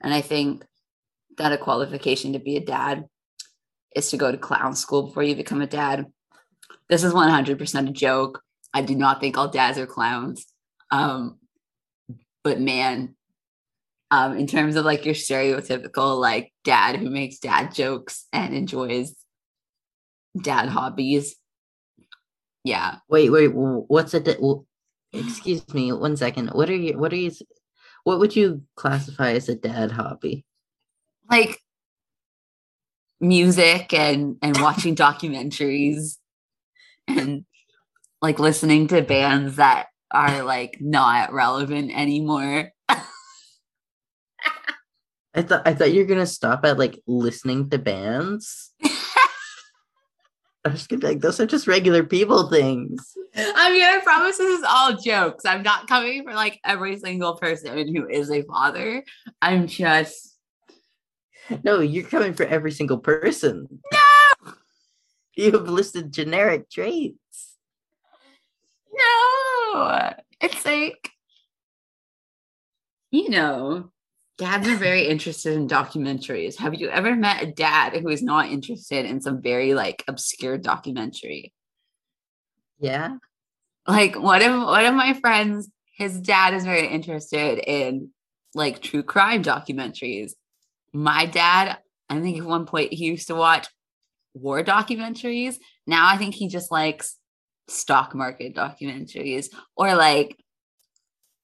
And 0.01 0.11
I 0.11 0.21
think 0.21 0.65
that 1.37 1.51
a 1.51 1.57
qualification 1.57 2.33
to 2.33 2.39
be 2.39 2.57
a 2.57 2.65
dad 2.65 3.05
is 3.95 4.09
to 4.09 4.17
go 4.17 4.31
to 4.31 4.37
clown 4.37 4.75
school 4.75 5.03
before 5.03 5.23
you 5.23 5.35
become 5.35 5.61
a 5.61 5.67
dad. 5.67 6.07
This 6.89 7.03
is 7.03 7.13
100% 7.13 7.89
a 7.89 7.91
joke. 7.91 8.41
I 8.73 8.81
do 8.81 8.95
not 8.95 9.19
think 9.19 9.37
all 9.37 9.49
dads 9.49 9.77
are 9.77 9.85
clowns. 9.85 10.47
Um, 10.89 11.37
but 12.43 12.59
man, 12.59 13.16
um, 14.11 14.37
in 14.37 14.47
terms 14.47 14.75
of 14.75 14.85
like 14.85 15.05
your 15.05 15.15
stereotypical 15.15 16.19
like 16.19 16.53
dad 16.63 16.97
who 16.97 17.09
makes 17.09 17.39
dad 17.39 17.73
jokes 17.73 18.25
and 18.31 18.55
enjoys 18.55 19.15
dad 20.41 20.69
hobbies. 20.69 21.35
Yeah. 22.63 22.97
Wait, 23.09 23.29
wait. 23.29 23.47
What's 23.47 24.13
a? 24.13 24.19
Di- 24.19 24.37
excuse 25.13 25.67
me, 25.73 25.91
one 25.91 26.17
second. 26.17 26.49
What 26.49 26.69
are 26.69 26.75
you? 26.75 26.97
What 26.97 27.13
are 27.13 27.17
you? 27.17 27.31
What 28.03 28.19
would 28.19 28.35
you 28.35 28.63
classify 28.75 29.31
as 29.31 29.49
a 29.49 29.55
dad 29.55 29.91
hobby? 29.91 30.45
Like 31.29 31.59
music 33.19 33.93
and 33.93 34.37
and 34.41 34.59
watching 34.61 34.95
documentaries 35.07 36.17
and 37.07 37.45
like 38.21 38.39
listening 38.39 38.87
to 38.87 39.01
bands 39.01 39.57
that 39.57 39.87
are 40.11 40.43
like 40.43 40.77
not 40.79 41.33
relevant 41.33 41.91
anymore. 41.91 42.71
I 45.37 45.43
thought 45.43 45.67
I 45.67 45.73
thought 45.75 45.91
you 45.93 45.99
were 46.01 46.07
gonna 46.07 46.25
stop 46.25 46.65
at 46.65 46.79
like 46.79 46.99
listening 47.05 47.69
to 47.69 47.77
bands. 47.77 48.71
I 50.65 50.69
was 50.71 50.87
gonna 50.87 50.99
be 50.99 51.07
like, 51.07 51.21
those 51.21 51.39
are 51.39 51.45
just 51.45 51.67
regular 51.67 52.03
people 52.03 52.49
things. 52.49 53.13
I 53.35 53.71
mean, 53.71 53.83
I 53.83 53.99
promise 54.03 54.37
this 54.39 54.59
is 54.59 54.65
all 54.67 54.97
jokes. 54.97 55.45
I'm 55.45 55.61
not 55.61 55.87
coming 55.87 56.23
for 56.23 56.33
like 56.33 56.59
every 56.65 56.97
single 56.97 57.35
person 57.35 57.95
who 57.95 58.07
is 58.09 58.31
a 58.31 58.41
father. 58.41 59.03
I'm 59.39 59.67
just 59.67 60.35
No, 61.63 61.81
you're 61.81 62.03
coming 62.07 62.33
for 62.33 62.43
every 62.47 62.71
single 62.71 62.97
person. 62.97 63.67
no, 63.93 64.53
You 65.35 65.51
have 65.51 65.69
listed 65.69 66.11
generic 66.11 66.67
traits. 66.71 67.57
no. 68.91 70.13
It's 70.41 70.65
like, 70.65 71.11
you 73.11 73.29
know, 73.29 73.91
dads 74.37 74.67
are 74.67 74.75
very 74.75 75.07
interested 75.07 75.53
in 75.53 75.67
documentaries. 75.67 76.57
Have 76.57 76.75
you 76.75 76.89
ever 76.89 77.15
met 77.15 77.43
a 77.43 77.51
dad 77.51 77.93
who 77.93 78.09
is 78.09 78.21
not 78.21 78.49
interested 78.49 79.05
in 79.05 79.21
some 79.21 79.41
very 79.41 79.73
like 79.73 80.03
obscure 80.07 80.57
documentary? 80.57 81.53
Yeah. 82.79 83.17
like 83.87 84.19
one 84.19 84.43
of 84.43 84.53
one 84.53 84.85
of 84.85 84.93
my 84.93 85.13
friends 85.13 85.69
his 85.97 86.21
dad 86.21 86.53
is 86.53 86.63
very 86.63 86.87
interested 86.87 87.57
in 87.57 88.11
like 88.53 88.83
true 88.83 89.01
crime 89.01 89.41
documentaries 89.41 90.33
my 90.93 91.25
dad 91.25 91.79
i 92.07 92.19
think 92.21 92.37
at 92.37 92.45
one 92.45 92.67
point 92.67 92.93
he 92.93 93.05
used 93.05 93.27
to 93.27 93.35
watch 93.35 93.67
war 94.35 94.63
documentaries 94.63 95.55
now 95.87 96.07
i 96.07 96.17
think 96.17 96.35
he 96.35 96.47
just 96.47 96.71
likes 96.71 97.17
stock 97.67 98.13
market 98.13 98.55
documentaries 98.55 99.47
or 99.75 99.95
like 99.95 100.37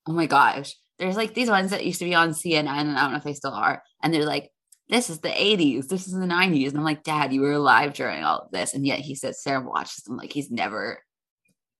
oh 0.08 0.13
my 0.13 0.25
gosh, 0.25 0.75
there's 1.03 1.17
like 1.17 1.33
these 1.33 1.49
ones 1.49 1.71
that 1.71 1.85
used 1.85 1.99
to 1.99 2.05
be 2.05 2.15
on 2.15 2.29
CNN, 2.29 2.67
and 2.67 2.97
I 2.97 3.01
don't 3.01 3.11
know 3.11 3.17
if 3.17 3.23
they 3.23 3.33
still 3.33 3.53
are, 3.53 3.83
and 4.01 4.13
they're 4.13 4.25
like, 4.25 4.51
this 4.89 5.09
is 5.09 5.19
the 5.19 5.29
80s, 5.29 5.87
this 5.87 6.07
is 6.07 6.13
the 6.13 6.25
90s. 6.25 6.69
And 6.69 6.77
I'm 6.77 6.83
like, 6.83 7.03
Dad, 7.03 7.33
you 7.33 7.41
were 7.41 7.53
alive 7.53 7.93
during 7.93 8.23
all 8.23 8.39
of 8.39 8.51
this. 8.51 8.73
And 8.73 8.85
yet 8.85 8.99
he 8.99 9.15
says 9.15 9.41
Sarah 9.41 9.61
watches 9.61 10.03
them 10.03 10.17
like 10.17 10.31
he's 10.31 10.51
never 10.51 11.01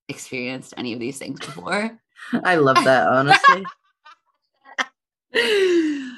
experienced 0.10 0.74
any 0.78 0.94
of 0.94 1.00
these 1.00 1.18
things 1.18 1.40
before. 1.40 2.00
I 2.44 2.56
love 2.56 2.84
that, 2.84 3.08
honestly. 3.08 3.66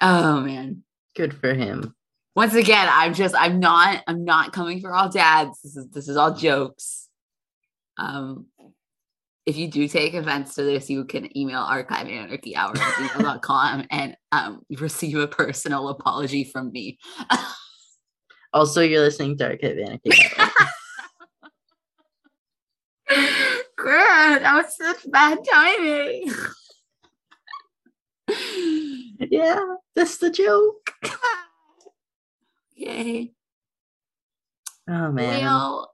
oh 0.00 0.40
man. 0.40 0.82
Good 1.14 1.34
for 1.34 1.52
him. 1.52 1.94
Once 2.34 2.54
again, 2.54 2.88
I'm 2.90 3.12
just 3.12 3.34
I'm 3.36 3.60
not 3.60 4.02
I'm 4.06 4.24
not 4.24 4.52
coming 4.52 4.80
for 4.80 4.94
all 4.94 5.10
dads. 5.10 5.60
This 5.62 5.76
is 5.76 5.90
this 5.90 6.08
is 6.08 6.16
all 6.16 6.34
jokes. 6.34 7.08
Um 7.98 8.46
if 9.44 9.56
you 9.56 9.68
do 9.68 9.88
take 9.88 10.14
offense 10.14 10.54
to 10.54 10.62
this, 10.62 10.88
you 10.88 11.04
can 11.04 11.36
email 11.36 11.60
archiveanarchyhour 11.60 12.78
at 12.78 12.94
gmail.com 12.94 13.86
and 13.90 14.16
um, 14.30 14.62
receive 14.78 15.18
a 15.18 15.26
personal 15.26 15.88
apology 15.88 16.44
from 16.44 16.70
me. 16.70 16.98
also, 18.52 18.82
you're 18.82 19.00
listening 19.00 19.36
to 19.38 19.48
Archive 19.48 19.78
Anarchy. 19.78 20.10
Grant, 23.76 24.42
that 24.42 24.64
was 24.64 24.76
such 24.76 25.10
bad 25.10 25.38
timing. 25.50 26.32
yeah, 29.30 29.60
that's 29.96 30.18
the 30.18 30.30
joke. 30.30 30.92
Yay. 32.76 33.32
Oh 34.88 35.10
man. 35.10 35.44
Well, 35.44 35.91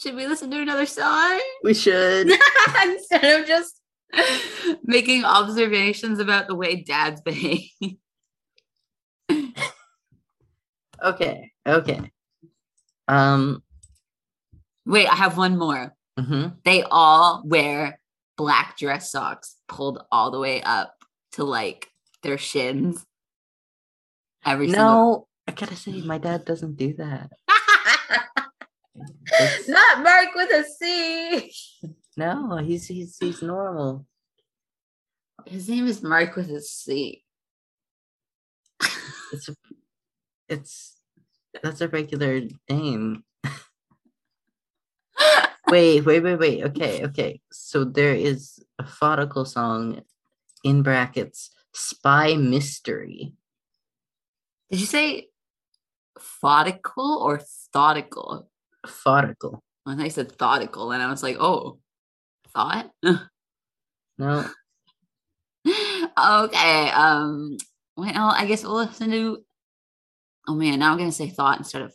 should 0.00 0.16
we 0.16 0.26
listen 0.26 0.50
to 0.50 0.60
another 0.60 0.86
song? 0.86 1.40
We 1.62 1.74
should. 1.74 2.30
Instead 2.84 3.40
of 3.40 3.46
just 3.46 3.80
making 4.82 5.24
observations 5.24 6.18
about 6.18 6.48
the 6.48 6.54
way 6.54 6.82
dads 6.82 7.20
behave. 7.20 7.68
okay. 11.04 11.52
Okay. 11.66 12.10
Um 13.08 13.62
wait, 14.86 15.06
I 15.06 15.16
have 15.16 15.36
one 15.36 15.58
more. 15.58 15.94
Mm-hmm. 16.18 16.48
They 16.64 16.82
all 16.82 17.42
wear 17.44 18.00
black 18.36 18.78
dress 18.78 19.12
socks 19.12 19.56
pulled 19.68 20.02
all 20.10 20.30
the 20.30 20.40
way 20.40 20.62
up 20.62 20.94
to 21.32 21.44
like 21.44 21.88
their 22.22 22.38
shins. 22.38 23.04
Every 24.44 24.66
no, 24.66 24.72
single- 24.72 25.28
I 25.46 25.52
gotta 25.52 25.76
say, 25.76 26.00
my 26.00 26.18
dad 26.18 26.46
doesn't 26.46 26.76
do 26.76 26.94
that. 26.94 27.30
Not 29.68 30.02
Mark 30.02 30.34
with 30.34 30.50
a 30.50 30.64
C. 30.64 31.52
No, 32.16 32.56
he's 32.58 32.86
he's 32.86 33.16
he's 33.18 33.42
normal. 33.42 34.06
His 35.46 35.68
name 35.68 35.86
is 35.86 36.02
Mark 36.02 36.36
with 36.36 36.50
a 36.50 36.60
C. 36.60 37.24
it's 39.32 39.48
a, 39.48 39.54
it's 40.48 40.96
that's 41.62 41.80
a 41.80 41.88
regular 41.88 42.42
name. 42.68 43.24
wait, 45.68 46.04
wait, 46.04 46.20
wait, 46.20 46.38
wait. 46.38 46.64
Okay, 46.64 47.04
okay. 47.04 47.40
So 47.50 47.84
there 47.84 48.14
is 48.14 48.62
a 48.78 48.86
Fautical 48.86 49.44
song 49.44 50.02
in 50.62 50.82
brackets, 50.82 51.50
Spy 51.72 52.34
Mystery. 52.34 53.32
Did 54.70 54.80
you 54.80 54.86
say 54.86 55.28
Fautical 56.18 57.22
or 57.22 57.40
Thoughtful? 58.86 59.02
Fautical. 59.02 59.62
I 59.86 60.08
said 60.08 60.32
thoughtful, 60.32 60.92
and 60.92 61.02
I 61.02 61.10
was 61.10 61.22
like, 61.22 61.36
oh, 61.40 61.78
thought? 62.54 62.90
no. 64.18 64.46
okay. 65.64 66.90
Um. 66.90 67.56
Well, 67.96 68.34
I 68.36 68.46
guess 68.46 68.62
we'll 68.62 68.74
listen 68.74 69.10
to. 69.10 69.44
Oh 70.48 70.54
man, 70.54 70.78
now 70.78 70.92
I'm 70.92 70.98
gonna 70.98 71.12
say 71.12 71.28
thought 71.28 71.58
instead 71.58 71.82
of 71.82 71.92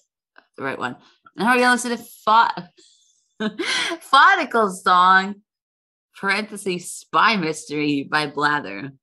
the 0.57 0.63
right 0.63 0.77
one. 0.77 0.97
Now 1.35 1.53
we're 1.53 1.61
gonna 1.61 1.73
listen 1.73 1.91
to 1.91 2.03
thought. 2.25 2.69
Fautical 4.01 4.69
song. 4.69 5.35
Parentheses 6.19 6.91
spy 6.91 7.35
mystery 7.35 8.07
by 8.09 8.27
Blather. 8.27 8.93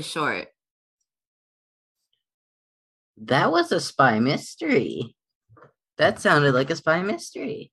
Really 0.00 0.02
short. 0.02 0.48
That 3.18 3.52
was 3.52 3.72
a 3.72 3.80
spy 3.80 4.18
mystery. 4.18 5.14
That 5.98 6.20
sounded 6.20 6.54
like 6.54 6.70
a 6.70 6.76
spy 6.76 7.02
mystery. 7.02 7.70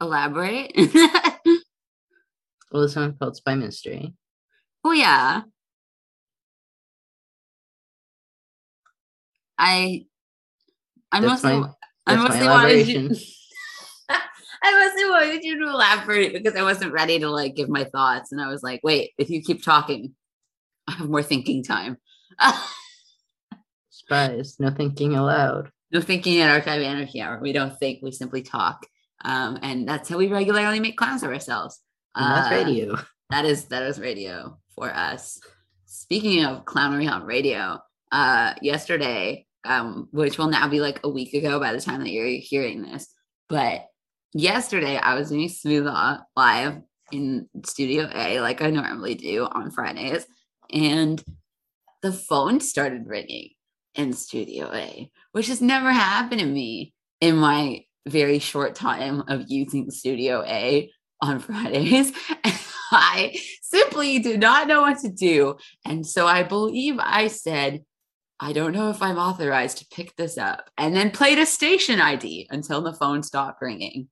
Elaborate. 0.00 0.72
well, 2.72 2.82
this 2.82 2.96
one 2.96 3.16
called 3.18 3.36
Spy 3.36 3.54
Mystery. 3.54 4.14
Oh 4.82 4.92
yeah. 4.92 5.42
I 9.58 10.06
I 11.12 11.20
mostly 11.20 11.62
I 12.06 12.16
mostly 12.16 12.46
wanted 12.46 12.88
you 12.88 13.10
I 14.62 14.86
wasn't 14.86 15.10
wanting 15.10 15.42
you 15.42 15.58
to 15.64 15.70
elaborate 15.70 16.32
because 16.32 16.54
I 16.58 16.62
wasn't 16.62 16.92
ready 16.92 17.18
to 17.18 17.30
like 17.30 17.56
give 17.56 17.68
my 17.68 17.84
thoughts. 17.84 18.32
And 18.32 18.40
I 18.40 18.48
was 18.48 18.62
like, 18.62 18.80
wait, 18.82 19.12
if 19.18 19.30
you 19.30 19.42
keep 19.42 19.62
talking, 19.64 20.14
I 20.88 20.92
have 20.92 21.08
more 21.08 21.22
thinking 21.22 21.62
time. 21.62 21.96
Surprise, 23.90 24.56
no 24.58 24.70
thinking 24.70 25.14
allowed. 25.14 25.70
No 25.92 26.00
thinking 26.00 26.34
in 26.38 26.48
Archive 26.48 26.82
Anarchy 26.82 27.20
Hour. 27.20 27.40
We 27.40 27.52
don't 27.52 27.76
think, 27.78 28.00
we 28.02 28.12
simply 28.12 28.42
talk. 28.42 28.86
Um, 29.24 29.58
and 29.62 29.88
that's 29.88 30.08
how 30.08 30.16
we 30.16 30.28
regularly 30.28 30.80
make 30.80 30.96
clowns 30.96 31.22
of 31.22 31.30
ourselves. 31.30 31.80
And 32.14 32.36
that's 32.36 32.52
Uh, 32.52 32.64
radio. 32.66 32.98
That 33.30 33.44
is 33.44 33.66
that 33.66 33.82
is 33.84 34.00
radio 34.00 34.58
for 34.74 34.90
us. 34.92 35.40
Speaking 35.86 36.44
of 36.44 36.64
clownery 36.64 37.08
on 37.10 37.24
radio, 37.24 37.78
uh 38.10 38.54
yesterday, 38.62 39.46
um, 39.64 40.08
which 40.10 40.38
will 40.38 40.48
now 40.48 40.66
be 40.68 40.80
like 40.80 41.00
a 41.04 41.08
week 41.08 41.34
ago 41.34 41.60
by 41.60 41.72
the 41.72 41.80
time 41.80 42.00
that 42.00 42.10
you're 42.10 42.26
hearing 42.26 42.82
this, 42.82 43.06
but 43.48 43.86
yesterday 44.32 44.96
I 44.96 45.14
was 45.14 45.30
doing 45.30 45.48
Smooth 45.48 45.86
live 46.36 46.78
in 47.12 47.48
Studio 47.64 48.08
A 48.14 48.40
like 48.40 48.62
I 48.62 48.70
normally 48.70 49.14
do 49.14 49.44
on 49.44 49.70
Fridays, 49.70 50.26
and 50.72 51.22
the 52.02 52.12
phone 52.12 52.60
started 52.60 53.06
ringing 53.06 53.50
in 53.94 54.12
Studio 54.12 54.72
A, 54.72 55.10
which 55.32 55.48
has 55.48 55.60
never 55.60 55.92
happened 55.92 56.40
to 56.40 56.46
me 56.46 56.94
in 57.20 57.36
my 57.36 57.84
very 58.08 58.38
short 58.38 58.74
time 58.74 59.24
of 59.28 59.44
using 59.48 59.90
Studio 59.90 60.42
A 60.46 60.90
on 61.20 61.38
Fridays. 61.40 62.12
And 62.44 62.58
I 62.92 63.36
simply 63.62 64.18
did 64.18 64.40
not 64.40 64.66
know 64.66 64.82
what 64.82 64.98
to 65.00 65.10
do. 65.10 65.56
And 65.84 66.06
so 66.06 66.26
I 66.26 66.42
believe 66.42 66.96
I 66.98 67.28
said, 67.28 67.84
I 68.40 68.52
don't 68.52 68.72
know 68.72 68.88
if 68.90 69.02
I'm 69.02 69.18
authorized 69.18 69.78
to 69.78 69.86
pick 69.94 70.16
this 70.16 70.38
up, 70.38 70.70
and 70.78 70.96
then 70.96 71.10
played 71.10 71.38
a 71.38 71.44
station 71.44 72.00
ID 72.00 72.48
until 72.50 72.80
the 72.80 72.94
phone 72.94 73.22
stopped 73.22 73.60
ringing. 73.60 74.08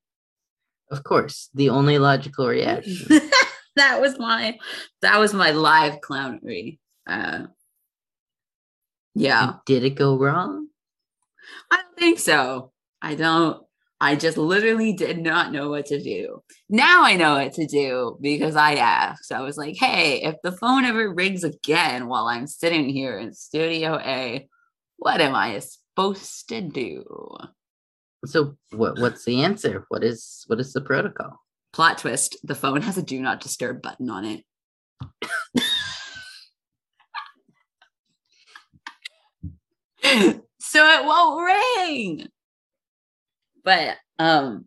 Of 0.90 1.04
course, 1.04 1.50
the 1.54 1.70
only 1.70 1.98
logical 1.98 2.48
reaction. 2.48 3.20
that 3.76 4.00
was 4.00 4.18
my 4.18 4.58
that 5.02 5.18
was 5.18 5.34
my 5.34 5.50
live 5.50 6.00
clownery. 6.00 6.78
Uh, 7.06 7.46
yeah. 9.14 9.54
Did 9.66 9.84
it 9.84 9.96
go 9.96 10.16
wrong? 10.16 10.68
I 11.70 11.76
don't 11.76 11.98
think 11.98 12.18
so. 12.18 12.72
I 13.02 13.14
don't. 13.14 13.62
I 14.00 14.14
just 14.14 14.38
literally 14.38 14.92
did 14.92 15.18
not 15.18 15.50
know 15.50 15.70
what 15.70 15.86
to 15.86 16.00
do. 16.00 16.42
Now 16.68 17.02
I 17.02 17.16
know 17.16 17.34
what 17.34 17.54
to 17.54 17.66
do 17.66 18.16
because 18.20 18.54
I 18.54 18.74
asked. 18.74 19.32
I 19.32 19.42
was 19.42 19.56
like, 19.56 19.76
hey, 19.76 20.22
if 20.22 20.36
the 20.44 20.52
phone 20.52 20.84
ever 20.84 21.12
rings 21.12 21.42
again 21.42 22.06
while 22.06 22.26
I'm 22.26 22.46
sitting 22.46 22.88
here 22.88 23.18
in 23.18 23.34
Studio 23.34 23.98
A, 23.98 24.46
what 24.98 25.20
am 25.20 25.34
I 25.34 25.58
supposed 25.58 26.48
to 26.50 26.60
do? 26.60 27.04
So 28.26 28.56
what 28.70 28.98
what's 28.98 29.24
the 29.24 29.42
answer? 29.42 29.84
What 29.88 30.02
is 30.02 30.44
what 30.48 30.60
is 30.60 30.72
the 30.72 30.80
protocol? 30.80 31.40
Plot 31.72 31.98
twist 31.98 32.36
the 32.42 32.54
phone 32.54 32.82
has 32.82 32.98
a 32.98 33.02
do 33.02 33.20
not 33.20 33.40
disturb 33.40 33.82
button 33.82 34.10
on 34.10 34.24
it. 34.24 34.44
so 40.60 40.86
it 40.86 41.04
won't 41.04 41.44
ring. 41.44 42.28
But 43.64 43.96
um 44.18 44.64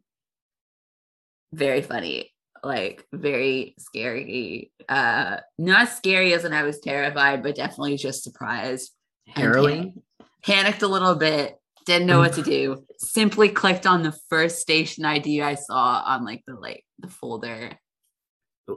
very 1.54 1.82
funny, 1.82 2.32
like 2.64 3.06
very 3.12 3.76
scary. 3.78 4.72
Uh 4.88 5.38
not 5.58 5.90
scary 5.90 6.34
as 6.34 6.46
in 6.46 6.54
I 6.54 6.64
was 6.64 6.80
terrified, 6.80 7.44
but 7.44 7.56
definitely 7.56 7.98
just 7.98 8.24
surprised. 8.24 8.92
Harrowing? 9.28 10.02
Panicked 10.44 10.82
a 10.82 10.88
little 10.88 11.16
bit, 11.16 11.61
didn't 11.86 12.08
know 12.08 12.18
mm. 12.18 12.22
what 12.22 12.34
to 12.34 12.44
do. 12.44 12.86
Simply 12.98 13.50
clicked 13.50 13.86
on 13.86 14.04
the 14.04 14.16
first 14.30 14.60
station 14.60 15.06
ID 15.06 15.42
I 15.42 15.56
saw 15.56 16.04
on 16.06 16.26
like 16.26 16.44
the 16.46 16.56
like 16.56 16.86
the 17.00 17.08
folder. 17.08 17.78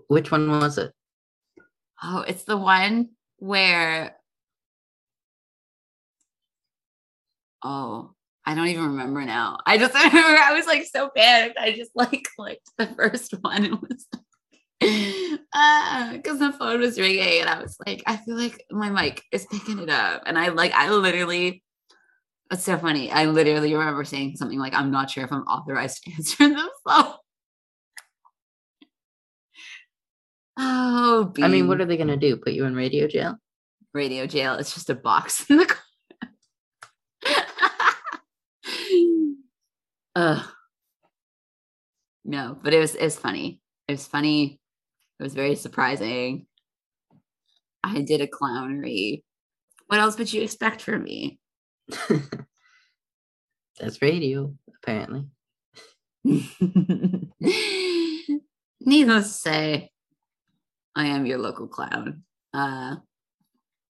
Which 0.09 0.31
one 0.31 0.49
was 0.49 0.79
it? 0.79 0.93
Oh, 2.03 2.25
it's 2.27 2.45
the 2.45 2.57
one 2.57 3.11
where 3.39 4.17
Oh, 7.63 8.13
I 8.45 8.55
don't 8.55 8.69
even 8.69 8.89
remember 8.89 9.25
now. 9.25 9.59
I 9.67 9.79
just 9.79 9.95
remember 9.95 10.39
I 10.41 10.53
was 10.55 10.67
like 10.67 10.85
so 10.85 11.11
panicked. 11.15 11.59
I 11.59 11.73
just 11.73 11.93
like 11.95 12.27
clicked 12.37 12.71
the 12.77 12.87
first 12.87 13.33
one. 13.41 13.65
It 13.65 13.81
was 13.81 14.07
ah, 15.55 16.11
because 16.13 16.39
the 16.39 16.53
phone 16.53 16.81
was 16.81 16.99
ringing 16.99 17.41
and 17.41 17.49
I 17.49 17.63
was 17.63 17.77
like, 17.87 18.03
I 18.07 18.17
feel 18.17 18.37
like 18.37 18.65
my 18.71 18.91
mic 18.91 19.23
is 19.33 19.47
picking 19.51 19.79
it 19.79 19.89
up. 19.89 20.23
And 20.27 20.39
I 20.39 20.49
like 20.49 20.73
I 20.73 20.91
literally 20.91 21.63
it's 22.55 22.65
so 22.65 22.79
funny. 22.79 23.11
I 23.11 23.27
literally 23.27 23.75
remember 23.75 24.05
saying 24.05 24.37
something 24.37 24.59
like, 24.59 24.75
I'm 24.75 24.91
not 24.91 25.11
sure 25.11 25.25
if 25.25 25.33
I'm 25.33 25.43
authorized 25.43 26.05
to 26.05 26.13
answer 26.17 26.49
the 26.49 26.71
phone. 26.87 27.15
Oh, 30.57 31.33
I 31.43 31.49
mean, 31.49 31.67
what 31.67 31.81
are 31.81 31.85
they 31.85 31.97
gonna 31.97 32.17
do? 32.17 32.37
Put 32.37 32.53
you 32.53 32.65
in 32.65 32.77
radio 32.77 33.09
jail? 33.09 33.37
radio 33.95 34.27
jail. 34.27 34.55
It's 34.55 34.75
just 34.75 34.91
a 34.91 34.95
box 34.95 35.49
in 35.49 35.57
the 35.57 35.67
corner. 35.67 37.47
Ugh. 40.17 40.47
No, 42.25 42.59
but 42.63 42.75
it 42.75 42.79
was 42.79 42.95
it 42.95 43.05
was 43.05 43.17
funny. 43.17 43.61
It 43.89 43.93
was 43.93 44.07
funny. 44.07 44.61
It 45.19 45.23
was 45.23 45.35
very 45.35 45.55
surprising. 45.55 46.47
I 47.83 48.03
did 48.03 48.21
a 48.21 48.27
clownery. 48.27 49.23
What 49.87 50.01
else 50.01 50.19
would 50.19 50.33
you 50.33 50.43
expect 50.43 50.83
from 50.83 51.05
me? 51.05 51.39
That's 53.79 54.01
radio, 54.01 54.55
apparently. 54.83 55.27
Needless 58.81 59.27
to 59.27 59.33
say, 59.33 59.91
I 60.95 61.07
am 61.07 61.27
your 61.27 61.39
local 61.39 61.67
clown. 61.67 62.23
Uh, 62.53 62.97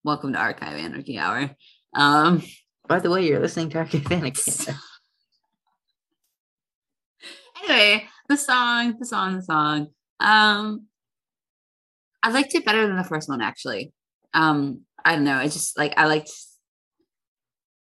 welcome 0.03 0.33
to 0.33 0.39
Archive 0.39 0.79
Anarchy 0.79 1.19
Hour. 1.19 1.51
Um, 1.95 2.43
By 2.89 2.99
the 3.01 3.11
way, 3.11 3.27
you're 3.27 3.41
listening 3.41 3.71
to 3.71 3.79
Archive 3.79 4.03
Anakin. 4.03 4.75
anyway, 7.63 8.09
the 8.29 8.37
song, 8.37 8.97
the 8.99 9.07
song, 9.07 9.37
the 9.37 9.43
song. 9.43 9.89
Um, 10.21 10.87
I 12.23 12.31
liked 12.31 12.55
it 12.55 12.65
better 12.65 12.87
than 12.87 12.97
the 12.97 13.05
first 13.05 13.29
one 13.29 13.43
actually. 13.43 13.93
Um, 14.33 14.81
I 15.05 15.15
don't 15.15 15.25
know. 15.25 15.37
I 15.37 15.45
just 15.45 15.79
like 15.79 15.95
I 15.97 16.07
liked. 16.07 16.31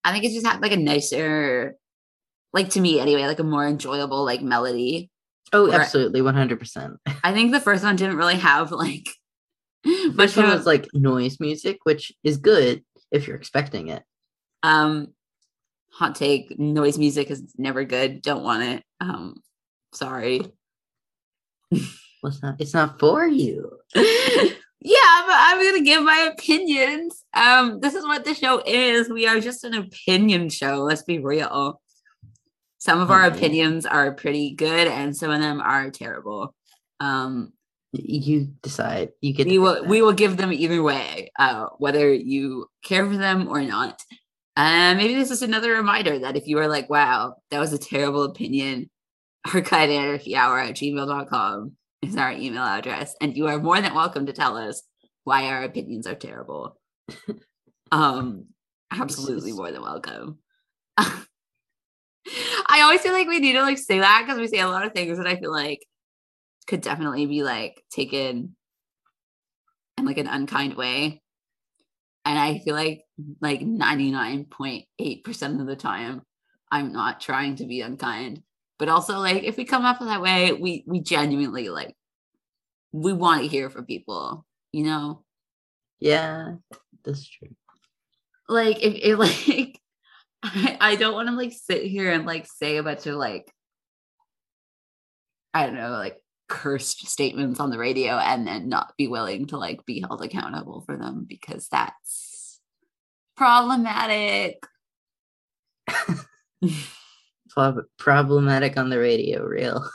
I 0.03 0.11
think 0.11 0.23
it 0.25 0.31
just 0.33 0.45
had 0.45 0.61
like 0.61 0.71
a 0.71 0.77
nicer, 0.77 1.75
like 2.53 2.69
to 2.71 2.81
me 2.81 2.99
anyway, 2.99 3.23
like 3.23 3.39
a 3.39 3.43
more 3.43 3.67
enjoyable 3.67 4.23
like 4.25 4.41
melody. 4.41 5.09
Oh, 5.51 5.71
absolutely, 5.71 6.21
100%. 6.21 6.95
I 7.23 7.33
think 7.33 7.51
the 7.51 7.59
first 7.59 7.83
one 7.83 7.95
didn't 7.95 8.17
really 8.17 8.35
have 8.35 8.71
like 8.71 9.07
much 10.13 10.35
one 10.37 10.49
was 10.49 10.65
like 10.65 10.87
noise 10.93 11.39
music, 11.39 11.79
which 11.83 12.11
is 12.23 12.37
good 12.37 12.83
if 13.11 13.27
you're 13.27 13.37
expecting 13.37 13.87
it. 13.89 14.03
um 14.63 15.07
hot 15.91 16.15
take 16.15 16.57
noise 16.59 16.97
music 16.97 17.29
is 17.31 17.53
never 17.57 17.83
good. 17.83 18.21
Don't 18.21 18.43
want 18.43 18.63
it. 18.63 18.83
Um, 19.01 19.41
sorry. 19.93 20.41
Well, 21.71 22.31
it's 22.31 22.41
not. 22.41 22.55
It's 22.59 22.73
not 22.73 22.99
for 22.99 23.25
you. 23.25 23.77
yeah, 24.81 25.23
but 25.25 25.35
I'm 25.35 25.57
gonna 25.63 25.83
give 25.83 26.03
my 26.03 26.29
opinions. 26.31 27.23
Um, 27.33 27.79
this 27.79 27.95
is 27.95 28.03
what 28.05 28.23
the 28.25 28.33
show 28.33 28.61
is. 28.65 29.09
We 29.09 29.27
are 29.27 29.39
just 29.39 29.63
an 29.63 29.73
opinion 29.73 30.49
show. 30.49 30.77
Let's 30.83 31.03
be 31.03 31.19
real. 31.19 31.81
Some 32.77 33.01
of 33.01 33.11
our 33.11 33.25
opinions 33.25 33.85
are 33.85 34.13
pretty 34.13 34.55
good, 34.55 34.87
and 34.87 35.15
some 35.15 35.31
of 35.31 35.41
them 35.41 35.59
are 35.59 35.89
terrible. 35.91 36.55
Um, 37.01 37.51
You 37.91 38.53
decide. 38.61 39.09
You 39.21 39.33
get. 39.33 39.47
we 39.47 39.57
will 39.59 39.75
that. 39.75 39.87
we 39.87 40.01
will 40.01 40.13
give 40.13 40.37
them 40.37 40.53
either 40.53 40.81
way, 40.81 41.31
uh, 41.37 41.65
whether 41.77 42.13
you 42.13 42.67
care 42.83 43.05
for 43.05 43.17
them 43.17 43.47
or 43.49 43.61
not. 43.61 44.01
And 44.55 44.97
maybe 44.97 45.15
this 45.15 45.31
is 45.31 45.41
another 45.41 45.71
reminder 45.73 46.19
that 46.19 46.35
if 46.37 46.47
you 46.47 46.57
are 46.59 46.67
like, 46.67 46.89
wow, 46.89 47.35
that 47.51 47.59
was 47.59 47.73
a 47.73 47.77
terrible 47.77 48.23
opinion, 48.23 48.89
archive 49.53 49.89
anarchy 49.89 50.35
hour 50.35 50.59
at 50.59 50.75
gmail.com 50.75 51.73
is 52.01 52.15
our 52.15 52.31
email 52.31 52.63
address. 52.63 53.15
And 53.21 53.35
you 53.35 53.47
are 53.47 53.59
more 53.59 53.81
than 53.81 53.93
welcome 53.93 54.25
to 54.25 54.33
tell 54.33 54.57
us 54.57 54.81
why 55.23 55.47
our 55.47 55.63
opinions 55.63 56.07
are 56.07 56.15
terrible. 56.15 56.79
um, 57.91 58.45
absolutely 58.91 59.51
more 59.51 59.71
than 59.71 59.81
welcome. 59.81 60.39
I 60.97 62.81
always 62.81 63.01
feel 63.01 63.13
like 63.13 63.27
we 63.27 63.39
need 63.39 63.53
to 63.53 63.61
like 63.61 63.77
say 63.77 63.99
that 63.99 64.23
because 64.25 64.39
we 64.39 64.47
say 64.47 64.59
a 64.59 64.67
lot 64.67 64.85
of 64.85 64.93
things 64.93 65.17
that 65.17 65.27
I 65.27 65.37
feel 65.37 65.51
like 65.51 65.85
could 66.67 66.81
definitely 66.81 67.25
be 67.25 67.43
like 67.43 67.83
taken 67.91 68.55
in 69.97 70.05
like 70.05 70.17
an 70.17 70.27
unkind 70.27 70.75
way. 70.75 71.21
And 72.25 72.37
I 72.37 72.59
feel 72.59 72.75
like 72.75 73.01
like 73.41 73.61
99.8% 73.61 75.61
of 75.61 75.67
the 75.67 75.75
time 75.75 76.21
I'm 76.71 76.93
not 76.93 77.19
trying 77.19 77.55
to 77.57 77.65
be 77.65 77.81
unkind. 77.81 78.43
But 78.79 78.89
also 78.89 79.19
like 79.19 79.43
if 79.43 79.57
we 79.57 79.65
come 79.65 79.83
up 79.83 79.99
that 79.99 80.21
way, 80.21 80.53
we 80.53 80.83
we 80.87 81.01
genuinely 81.01 81.67
like 81.69 81.95
we 82.91 83.13
want 83.13 83.41
to 83.41 83.47
hear 83.47 83.69
from 83.69 83.85
people, 83.85 84.45
you 84.71 84.85
know? 84.85 85.23
Yeah, 85.99 86.55
that's 87.03 87.27
true. 87.27 87.49
Like 88.47 88.81
if 88.81 88.95
it 88.95 89.15
like 89.19 89.79
I, 90.41 90.77
I 90.79 90.95
don't 90.95 91.13
want 91.13 91.27
to 91.27 91.35
like 91.35 91.51
sit 91.51 91.83
here 91.83 92.09
and 92.09 92.25
like 92.25 92.47
say 92.47 92.77
a 92.77 92.83
bunch 92.83 93.05
of 93.05 93.15
like 93.15 93.51
I 95.53 95.65
don't 95.65 95.75
know, 95.75 95.91
like 95.91 96.17
cursed 96.47 97.05
statements 97.07 97.59
on 97.59 97.71
the 97.71 97.77
radio 97.77 98.13
and 98.13 98.47
then 98.47 98.69
not 98.69 98.93
be 98.97 99.07
willing 99.07 99.47
to 99.47 99.57
like 99.57 99.85
be 99.85 99.99
held 99.99 100.23
accountable 100.23 100.81
for 100.81 100.95
them 100.95 101.25
because 101.27 101.67
that's 101.67 102.61
problematic. 103.35 104.63
Prob- 107.49 107.85
problematic 107.97 108.77
on 108.77 108.89
the 108.89 108.99
radio, 108.99 109.43
real. 109.43 109.89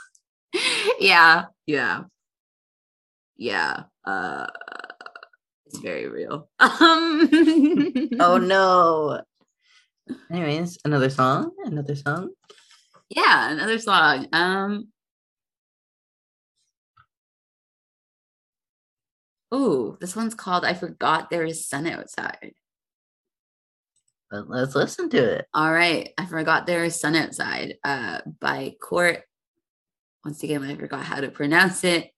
yeah, 0.99 1.45
yeah. 1.65 2.03
Yeah. 3.37 3.83
Uh 4.05 4.47
it's 5.65 5.79
very 5.79 6.07
real. 6.07 6.49
Um 6.59 7.29
Oh 8.19 8.37
no. 8.37 9.21
Anyways, 10.31 10.77
another 10.85 11.09
song, 11.09 11.51
another 11.65 11.95
song. 11.95 12.31
Yeah, 13.09 13.51
another 13.51 13.79
song. 13.79 14.27
Um 14.33 14.87
Oh, 19.51 19.97
this 20.01 20.15
one's 20.15 20.33
called 20.35 20.65
I 20.65 20.73
Forgot 20.73 21.29
There 21.29 21.45
Is 21.45 21.67
Sun 21.67 21.87
Outside. 21.87 22.53
But 24.31 24.49
let's 24.49 24.75
listen 24.75 25.09
to 25.11 25.37
it. 25.37 25.45
All 25.53 25.71
right. 25.71 26.11
I 26.17 26.25
forgot 26.25 26.65
there 26.65 26.83
is 26.83 26.99
sun 26.99 27.15
outside. 27.15 27.75
Uh 27.83 28.21
by 28.39 28.75
Court. 28.81 29.23
Once 30.23 30.41
again, 30.43 30.63
I 30.63 30.75
forgot 30.75 31.03
how 31.03 31.21
to 31.21 31.29
pronounce 31.29 31.83
it. 31.83 32.11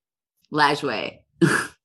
Lajway. 0.52 1.20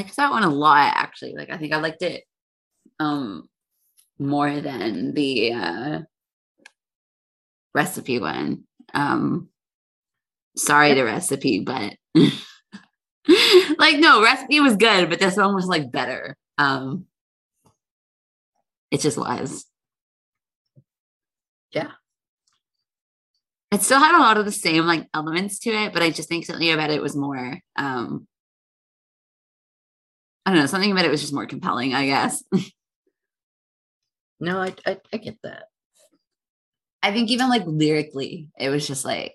Liked 0.00 0.16
that 0.16 0.30
one 0.30 0.44
a 0.44 0.48
lot 0.48 0.94
actually. 0.96 1.34
Like 1.34 1.50
I 1.50 1.58
think 1.58 1.74
I 1.74 1.76
liked 1.78 2.00
it 2.00 2.24
um 2.98 3.50
more 4.18 4.62
than 4.62 5.12
the 5.12 5.52
uh 5.52 6.00
recipe 7.74 8.18
one. 8.18 8.64
Um 8.94 9.50
sorry 10.56 10.94
the 10.94 11.04
recipe, 11.04 11.60
but 11.60 11.96
like 13.78 13.98
no, 13.98 14.22
recipe 14.22 14.60
was 14.60 14.76
good, 14.76 15.10
but 15.10 15.20
this 15.20 15.36
one 15.36 15.54
was 15.54 15.66
like 15.66 15.92
better. 15.92 16.34
Um 16.56 17.04
it 18.90 19.02
just 19.02 19.18
was. 19.18 19.66
Yeah. 21.72 21.90
It 23.70 23.82
still 23.82 23.98
had 23.98 24.16
a 24.16 24.22
lot 24.22 24.38
of 24.38 24.46
the 24.46 24.50
same 24.50 24.86
like 24.86 25.08
elements 25.12 25.58
to 25.58 25.70
it, 25.70 25.92
but 25.92 26.02
I 26.02 26.08
just 26.08 26.30
think 26.30 26.46
something 26.46 26.72
about 26.72 26.88
it 26.88 27.02
was 27.02 27.14
more 27.14 27.58
um 27.76 28.26
I 30.50 30.52
don't 30.54 30.62
know, 30.62 30.66
something 30.66 30.90
about 30.90 31.04
it 31.04 31.12
was 31.12 31.20
just 31.20 31.32
more 31.32 31.46
compelling, 31.46 31.94
I 31.94 32.06
guess. 32.06 32.42
No, 34.42 34.58
I, 34.58 34.74
I 34.86 34.96
I 35.12 35.18
get 35.18 35.36
that. 35.42 35.64
I 37.02 37.12
think 37.12 37.28
even 37.28 37.50
like 37.50 37.64
lyrically, 37.66 38.48
it 38.58 38.70
was 38.70 38.86
just 38.88 39.04
like 39.04 39.34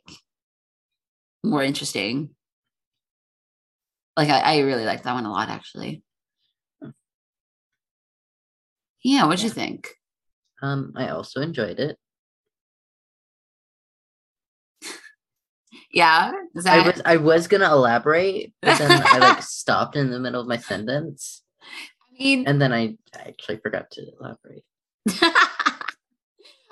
more 1.43 1.61
interesting. 1.61 2.31
Like 4.17 4.29
I, 4.29 4.39
I 4.39 4.59
really 4.61 4.83
liked 4.83 5.03
that 5.03 5.13
one 5.13 5.25
a 5.27 5.31
lot 5.31 5.49
actually. 5.49 6.01
Yeah, 9.03 9.25
what'd 9.27 9.43
you 9.43 9.51
think? 9.51 9.87
Um, 10.63 10.93
I 10.95 11.09
also 11.09 11.41
enjoyed 11.41 11.79
it. 11.79 11.99
Yeah, 15.91 16.31
is 16.55 16.65
I 16.65 16.85
was 16.85 17.01
I 17.05 17.17
was 17.17 17.47
gonna 17.47 17.71
elaborate, 17.71 18.53
but 18.61 18.77
then 18.77 18.91
I 18.91 19.17
like 19.19 19.43
stopped 19.43 19.95
in 19.95 20.11
the 20.11 20.19
middle 20.19 20.41
of 20.41 20.47
my 20.47 20.57
sentence, 20.57 21.41
I 21.61 22.23
mean 22.23 22.47
and 22.47 22.61
then 22.61 22.73
I 22.73 22.97
actually 23.13 23.57
forgot 23.57 23.91
to 23.91 24.05
elaborate. 24.19 24.63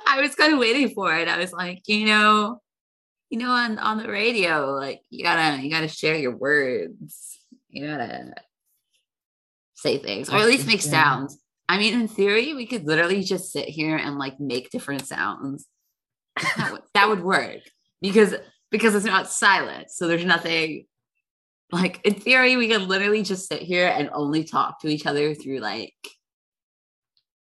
I 0.06 0.22
was 0.22 0.36
kind 0.36 0.54
of 0.54 0.60
waiting 0.60 0.90
for 0.90 1.16
it. 1.16 1.28
I 1.28 1.38
was 1.38 1.54
like, 1.54 1.88
you 1.88 2.06
know, 2.06 2.62
you 3.30 3.40
know, 3.40 3.52
on 3.52 3.80
on 3.80 3.98
the 3.98 4.10
radio, 4.10 4.74
like 4.74 5.02
you 5.10 5.24
gotta 5.24 5.62
you 5.62 5.72
gotta 5.72 5.88
share 5.88 6.16
your 6.16 6.36
words. 6.36 7.40
You 7.70 7.88
gotta 7.88 8.34
say 9.74 9.98
things, 9.98 10.30
or 10.30 10.38
at 10.38 10.46
least 10.46 10.68
make 10.68 10.82
sounds. 10.82 11.40
I 11.68 11.80
mean, 11.80 12.00
in 12.00 12.08
theory, 12.08 12.54
we 12.54 12.68
could 12.68 12.86
literally 12.86 13.24
just 13.24 13.52
sit 13.52 13.68
here 13.68 13.96
and 13.96 14.20
like 14.20 14.40
make 14.40 14.70
different 14.70 15.08
sounds. 15.08 15.66
That 16.58 16.72
would, 16.72 16.82
that 16.94 17.10
would 17.10 17.24
work 17.24 17.62
because 18.02 18.36
because 18.74 18.96
it's 18.96 19.06
not 19.06 19.30
silent. 19.30 19.92
So 19.92 20.08
there's 20.08 20.26
nothing 20.26 20.88
like 21.72 22.02
in 22.04 22.16
theory, 22.16 22.56
we 22.56 22.68
could 22.68 22.82
literally 22.82 23.22
just 23.22 23.48
sit 23.48 23.62
here 23.62 23.88
and 23.88 24.10
only 24.12 24.44
talk 24.44 24.82
to 24.82 24.88
each 24.88 25.06
other 25.06 25.36
through 25.36 25.60
like 25.60 25.94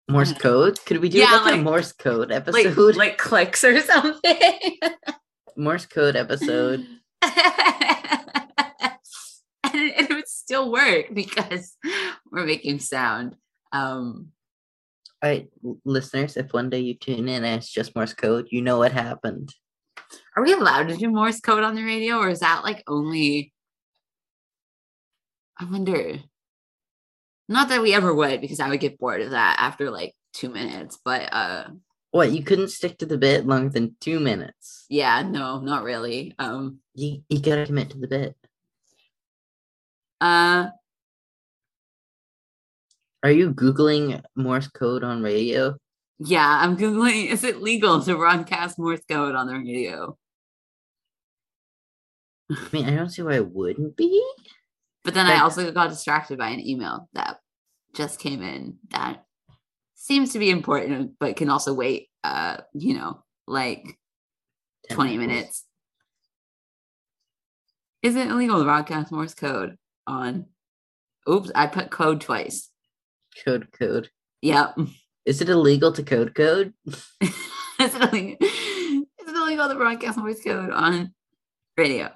Morse 0.08 0.32
code? 0.34 0.78
Could 0.86 0.98
we 0.98 1.08
do 1.08 1.18
Yeah, 1.18 1.40
like, 1.44 1.54
a 1.54 1.58
Morse 1.58 1.92
code 1.92 2.30
like 2.30 2.48
episode? 2.48 2.96
like 2.96 3.18
clicks 3.18 3.64
or 3.64 3.80
something. 3.80 4.78
Morse 5.56 5.86
code 5.86 6.14
episode. 6.14 6.86
and, 7.22 7.32
it, 9.74 10.00
it 10.00 10.10
would 10.10 10.28
still 10.28 10.70
work 10.70 11.06
because 11.12 11.76
we're 12.30 12.46
making 12.46 12.78
sound. 12.78 13.34
Um, 13.72 14.28
All 15.24 15.30
right, 15.30 15.48
listeners, 15.84 16.36
if 16.36 16.52
one 16.52 16.70
day 16.70 16.80
you 16.80 16.94
tune 16.94 17.28
in 17.28 17.42
and 17.42 17.60
it's 17.60 17.72
just 17.72 17.96
Morse 17.96 18.14
code, 18.14 18.46
you 18.50 18.62
know 18.62 18.78
what 18.78 18.92
happened. 18.92 19.52
Are 20.36 20.42
we 20.42 20.52
allowed 20.52 20.88
to 20.88 20.96
do 20.96 21.08
Morse 21.10 21.40
code 21.40 21.62
on 21.64 21.74
the 21.74 21.82
radio, 21.84 22.16
or 22.18 22.28
is 22.28 22.40
that 22.40 22.62
like 22.64 22.82
only? 22.86 23.52
I 25.58 25.64
wonder. 25.64 26.18
Not 27.48 27.68
that 27.68 27.80
we 27.82 27.94
ever 27.94 28.12
would, 28.12 28.40
because 28.40 28.60
I 28.60 28.68
would 28.68 28.80
get 28.80 28.98
bored 28.98 29.22
of 29.22 29.30
that 29.30 29.56
after 29.58 29.90
like 29.90 30.14
two 30.32 30.48
minutes. 30.50 30.98
But 31.04 31.32
uh, 31.32 31.68
What, 32.10 32.32
you 32.32 32.42
couldn't 32.42 32.68
stick 32.70 32.98
to 32.98 33.06
the 33.06 33.16
bit 33.18 33.46
longer 33.46 33.70
than 33.70 33.96
two 34.00 34.18
minutes? 34.20 34.84
yeah, 34.88 35.22
no, 35.22 35.60
not 35.60 35.84
really. 35.84 36.34
Um, 36.38 36.80
You, 36.94 37.22
you 37.28 37.40
gotta 37.40 37.66
commit 37.66 37.90
to 37.90 37.98
the 37.98 38.08
bit. 38.08 38.36
uh, 40.20 40.68
Are 43.22 43.30
you 43.30 43.54
Googling 43.54 44.22
Morse 44.34 44.68
code 44.68 45.04
on 45.04 45.22
radio? 45.22 45.76
Yeah, 46.18 46.60
I'm 46.62 46.76
googling. 46.76 47.30
Is 47.30 47.44
it 47.44 47.62
legal 47.62 48.02
to 48.02 48.16
broadcast 48.16 48.78
Morse 48.78 49.04
code 49.08 49.34
on 49.34 49.46
the 49.46 49.54
radio? 49.54 50.16
I 52.50 52.68
mean, 52.72 52.86
I 52.86 52.94
don't 52.94 53.10
see 53.10 53.22
why 53.22 53.34
it 53.34 53.50
wouldn't 53.50 53.96
be. 53.96 54.24
But 55.04 55.14
then 55.14 55.26
I 55.26 55.40
also 55.40 55.70
got 55.70 55.90
distracted 55.90 56.38
by 56.38 56.48
an 56.48 56.60
email 56.60 57.08
that 57.12 57.38
just 57.94 58.18
came 58.18 58.42
in 58.42 58.78
that 58.90 59.24
seems 59.94 60.32
to 60.32 60.38
be 60.38 60.50
important, 60.50 61.12
but 61.20 61.36
can 61.36 61.48
also 61.48 61.74
wait, 61.74 62.08
uh, 62.24 62.58
you 62.72 62.94
know, 62.94 63.22
like 63.46 63.98
20 64.90 65.10
seconds. 65.10 65.26
minutes. 65.26 65.64
Is 68.02 68.16
it 68.16 68.28
illegal 68.28 68.58
to 68.58 68.64
broadcast 68.64 69.12
Morse 69.12 69.34
code 69.34 69.76
on? 70.06 70.46
Oops, 71.28 71.50
I 71.54 71.66
put 71.66 71.90
code 71.90 72.20
twice. 72.20 72.70
Code 73.44 73.68
code. 73.72 74.10
Yep. 74.42 74.78
Is 75.26 75.40
it 75.40 75.48
illegal 75.48 75.90
to 75.92 76.04
code 76.04 76.34
code? 76.36 76.72
is, 76.86 77.02
it 77.80 78.12
illegal, 78.12 78.36
is 78.40 79.28
it 79.28 79.36
illegal 79.36 79.68
to 79.68 79.74
broadcast 79.74 80.16
Morse 80.18 80.42
code 80.42 80.70
on 80.70 81.12
radio? 81.76 82.10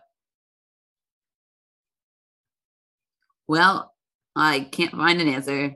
Well, 3.49 3.93
I 4.37 4.61
can't 4.61 4.93
find 4.93 5.21
an 5.21 5.27
answer. 5.27 5.75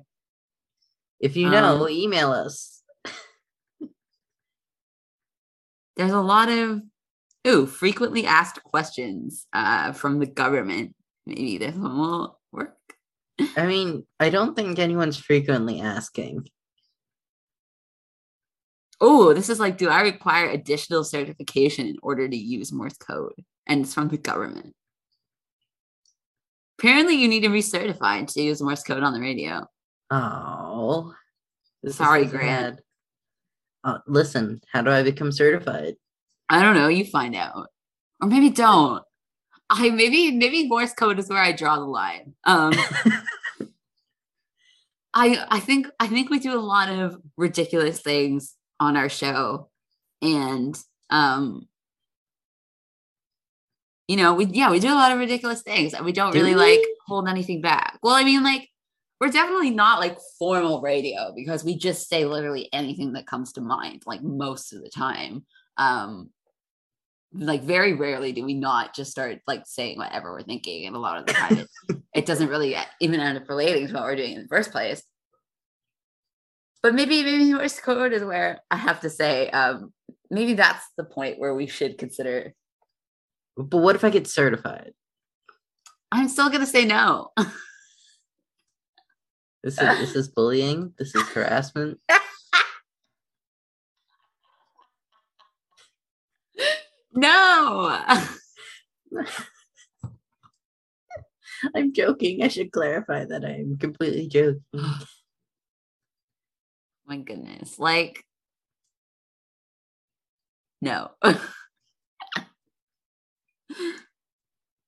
If 1.19 1.37
you 1.37 1.51
know, 1.51 1.85
Um, 1.85 1.91
email 1.91 2.31
us. 2.31 2.83
there's 5.97 6.13
a 6.13 6.21
lot 6.21 6.49
of 6.49 6.83
ooh 7.49 7.67
frequently 7.67 8.27
asked 8.27 8.63
questions 8.63 9.49
uh, 9.53 9.91
from 9.91 10.21
the 10.21 10.27
government. 10.27 10.95
Maybe 11.27 11.59
this 11.59 11.75
one 11.75 11.99
will 11.99 12.41
work. 12.53 12.77
I 13.57 13.67
mean, 13.67 14.07
I 14.21 14.31
don't 14.31 14.55
think 14.55 14.79
anyone's 14.79 15.17
frequently 15.17 15.81
asking. 15.81 16.47
Oh, 19.01 19.35
this 19.35 19.49
is 19.49 19.61
like, 19.61 19.77
do 19.77 19.89
I 19.89 20.03
require 20.03 20.49
additional 20.49 21.05
certification 21.05 21.87
in 21.87 21.97
order 22.03 22.29
to 22.29 22.37
use 22.37 22.73
Morse 22.73 22.97
code? 22.97 23.45
And 23.67 23.83
it's 23.83 23.95
from 23.95 24.09
the 24.09 24.19
government. 24.19 24.75
Apparently, 26.79 27.15
you 27.15 27.29
need 27.29 27.43
to 27.43 27.49
be 27.49 27.63
certified 27.63 28.29
to 28.29 28.43
use 28.43 28.63
Morse 28.63 28.83
code 28.83 29.03
on 29.03 29.13
the 29.13 29.21
radio. 29.21 29.67
Oh, 30.11 31.15
Sorry, 31.89 32.25
Grant. 32.25 32.81
Uh, 33.83 33.99
listen, 34.07 34.61
how 34.73 34.83
do 34.83 34.91
I 34.91 35.03
become 35.03 35.31
certified? 35.31 35.97
I 36.49 36.63
don't 36.63 36.75
know. 36.75 36.89
You 36.89 37.05
find 37.05 37.35
out, 37.35 37.69
or 38.21 38.29
maybe 38.29 38.51
don't. 38.51 39.03
I 39.71 39.91
maybe 39.91 40.31
maybe 40.31 40.69
Morse 40.69 40.93
code 40.95 41.19
is 41.19 41.29
where 41.29 41.43
I 41.43 41.53
draw 41.53 41.77
the 41.77 41.85
line. 41.85 42.35
Um, 42.45 42.73
I 45.15 45.45
I 45.51 45.61
think 45.61 45.87
I 46.01 46.07
think 46.07 46.31
we 46.31 46.39
do 46.39 46.59
a 46.59 46.61
lot 46.61 46.89
of 46.91 47.21
ridiculous 47.37 48.01
things 48.01 48.55
on 48.85 48.97
our 48.97 49.09
show, 49.09 49.71
and 50.23 50.79
um, 51.11 51.67
you 54.09 54.17
know, 54.17 54.35
we 54.35 54.47
yeah 54.47 54.71
we 54.71 54.81
do 54.81 54.93
a 54.93 54.95
lot 54.95 55.13
of 55.13 55.19
ridiculous 55.19 55.63
things, 55.63 55.95
and 55.95 56.05
we 56.05 56.13
don't 56.13 56.33
Do 56.33 56.39
really 56.39 56.55
like 56.55 56.79
we? 56.79 56.97
hold 57.07 57.29
anything 57.29 57.61
back. 57.61 57.99
Well, 58.03 58.15
I 58.15 58.25
mean, 58.25 58.43
like 58.43 58.69
we're 59.21 59.31
definitely 59.31 59.71
not 59.71 60.01
like 60.01 60.19
formal 60.39 60.81
radio 60.83 61.33
because 61.35 61.65
we 61.65 61.77
just 61.79 62.09
say 62.09 62.25
literally 62.25 62.69
anything 62.73 63.15
that 63.15 63.27
comes 63.27 63.53
to 63.55 63.61
mind, 63.61 64.03
like 64.07 64.23
most 64.23 64.73
of 64.73 64.83
the 64.83 64.91
time. 64.91 65.45
Um, 65.77 66.31
like 67.37 67.65
very 67.65 67.95
rarely 67.95 68.31
do 68.31 68.45
we 68.45 68.55
not 68.55 68.95
just 68.95 69.11
start 69.11 69.41
like 69.49 69.65
saying 69.67 69.99
whatever 69.99 70.33
we're 70.33 70.43
thinking, 70.43 70.87
and 70.87 70.95
a 70.95 71.01
lot 71.01 71.19
of 71.19 71.27
the 71.27 71.33
time 71.33 71.59
it, 71.59 71.69
it 72.15 72.27
doesn't 72.27 72.49
really 72.49 72.77
even 73.01 73.21
end 73.21 73.37
up 73.37 73.49
relating 73.49 73.89
to 73.89 73.95
what 73.95 74.05
we're 74.05 74.17
doing 74.17 74.35
in 74.35 74.43
the 74.43 74.49
first 74.49 74.71
place. 74.71 75.03
But 76.85 76.95
maybe 76.95 77.23
maybe 77.23 77.51
Morse 77.55 77.81
code 77.81 78.13
is 78.13 78.23
where 78.23 78.61
I 78.71 78.77
have 78.77 79.01
to 79.01 79.09
say, 79.09 79.49
um, 79.49 79.95
maybe 80.31 80.53
that's 80.53 80.85
the 80.99 81.05
point 81.05 81.39
where 81.39 81.55
we 81.55 81.67
should 81.67 81.97
consider. 81.97 82.53
But 83.57 83.79
what 83.79 83.97
if 83.97 84.05
I 84.05 84.11
get 84.11 84.27
certified? 84.27 84.93
I'm 86.13 86.29
still 86.29 86.51
gonna 86.51 86.67
say 86.67 86.85
no. 86.85 87.31
This 89.63 89.81
is 89.81 89.99
this 89.99 90.15
is 90.15 90.29
bullying. 90.29 90.93
This 90.99 91.15
is 91.15 91.27
harassment. 91.29 91.99
no. 97.15 97.99
I'm 101.75 101.95
joking. 101.95 102.43
I 102.43 102.49
should 102.49 102.73
clarify 102.73 103.25
that 103.25 103.43
I 103.43 103.53
am 103.53 103.79
completely 103.79 104.29
joking. 104.29 104.61
My 107.07 107.17
goodness. 107.19 107.79
Like 107.79 108.25
no. 110.81 111.11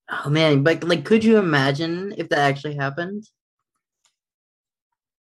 Oh 0.08 0.30
man, 0.30 0.62
but 0.62 0.84
like, 0.84 1.04
could 1.04 1.24
you 1.24 1.36
imagine 1.36 2.14
if 2.16 2.28
that 2.28 2.38
actually 2.38 2.76
happened? 2.76 3.24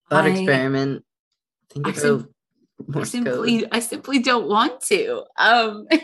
Thought 0.10 0.24
I- 0.26 0.30
experiment. 0.30 1.04
Think 1.72 1.88
I 1.90 1.92
sim- 1.92 2.30
I 2.96 3.04
simply 3.04 3.60
code. 3.62 3.70
I 3.74 3.80
simply 3.80 4.20
don't 4.20 4.48
want 4.48 4.80
to. 4.84 5.26
Um 5.38 5.88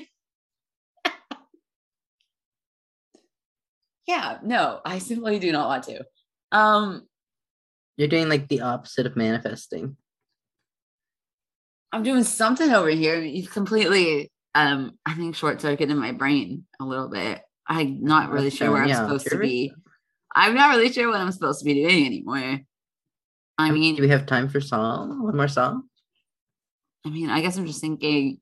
Yeah, 4.05 4.39
no, 4.43 4.81
I 4.85 4.99
simply 4.99 5.39
do 5.39 5.51
not 5.53 5.67
want 5.69 5.83
to. 5.85 6.03
Um 6.51 7.07
You're 7.95 8.07
doing 8.09 8.27
like 8.29 8.49
the 8.49 8.61
opposite 8.61 9.05
of 9.05 9.15
manifesting. 9.15 9.95
I'm 11.91 12.03
doing 12.03 12.23
something 12.23 12.71
over 12.71 12.89
here. 12.89 13.19
You've 13.21 13.51
completely 13.51 14.31
um 14.55 14.97
I 15.05 15.13
think 15.13 15.35
short 15.35 15.61
circuited 15.61 15.91
in 15.91 15.97
my 15.97 16.11
brain 16.11 16.65
a 16.79 16.85
little 16.85 17.09
bit. 17.09 17.41
I'm 17.67 18.03
not 18.03 18.31
really 18.31 18.49
sure 18.49 18.71
where 18.71 18.83
I'm 18.83 18.89
you 18.89 18.95
supposed 18.95 19.27
to 19.29 19.37
be. 19.37 19.73
I'm 20.33 20.53
not 20.53 20.75
really 20.75 20.91
sure 20.91 21.09
what 21.09 21.19
I'm 21.19 21.31
supposed 21.31 21.59
to 21.59 21.65
be 21.65 21.73
doing 21.75 22.05
anymore. 22.05 22.59
I 23.57 23.71
mean, 23.71 23.95
do 23.95 24.03
we 24.03 24.09
have 24.09 24.25
time 24.25 24.49
for 24.49 24.61
song? 24.61 25.23
One 25.23 25.35
more 25.35 25.47
song? 25.47 25.83
I 27.05 27.09
mean, 27.09 27.29
I 27.29 27.41
guess 27.41 27.57
I'm 27.57 27.65
just 27.65 27.81
thinking, 27.81 28.39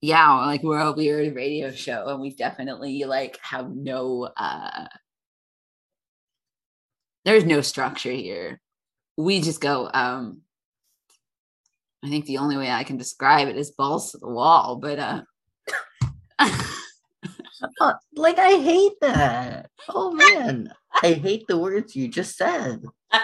yeah, 0.00 0.32
like 0.46 0.62
we're 0.62 0.80
a 0.80 0.92
weird 0.92 1.34
radio 1.34 1.70
show 1.70 2.08
and 2.08 2.20
we 2.20 2.34
definitely 2.34 3.04
like 3.04 3.38
have 3.42 3.74
no 3.74 4.30
uh 4.36 4.86
there's 7.24 7.44
no 7.44 7.60
structure 7.60 8.12
here. 8.12 8.60
We 9.16 9.40
just 9.40 9.60
go, 9.60 9.90
um 9.92 10.42
I 12.04 12.08
think 12.08 12.26
the 12.26 12.38
only 12.38 12.56
way 12.56 12.70
I 12.70 12.84
can 12.84 12.96
describe 12.96 13.48
it 13.48 13.56
is 13.56 13.70
balls 13.70 14.12
to 14.12 14.18
the 14.18 14.28
wall, 14.28 14.76
but 14.76 14.98
uh 14.98 15.22
Oh, 17.80 17.94
like 18.14 18.38
I 18.38 18.58
hate 18.58 19.00
that. 19.00 19.70
Oh 19.88 20.12
man, 20.12 20.72
I 21.02 21.12
hate 21.12 21.46
the 21.46 21.56
words 21.56 21.96
you 21.96 22.08
just 22.08 22.36
said. 22.36 22.84
but 23.10 23.22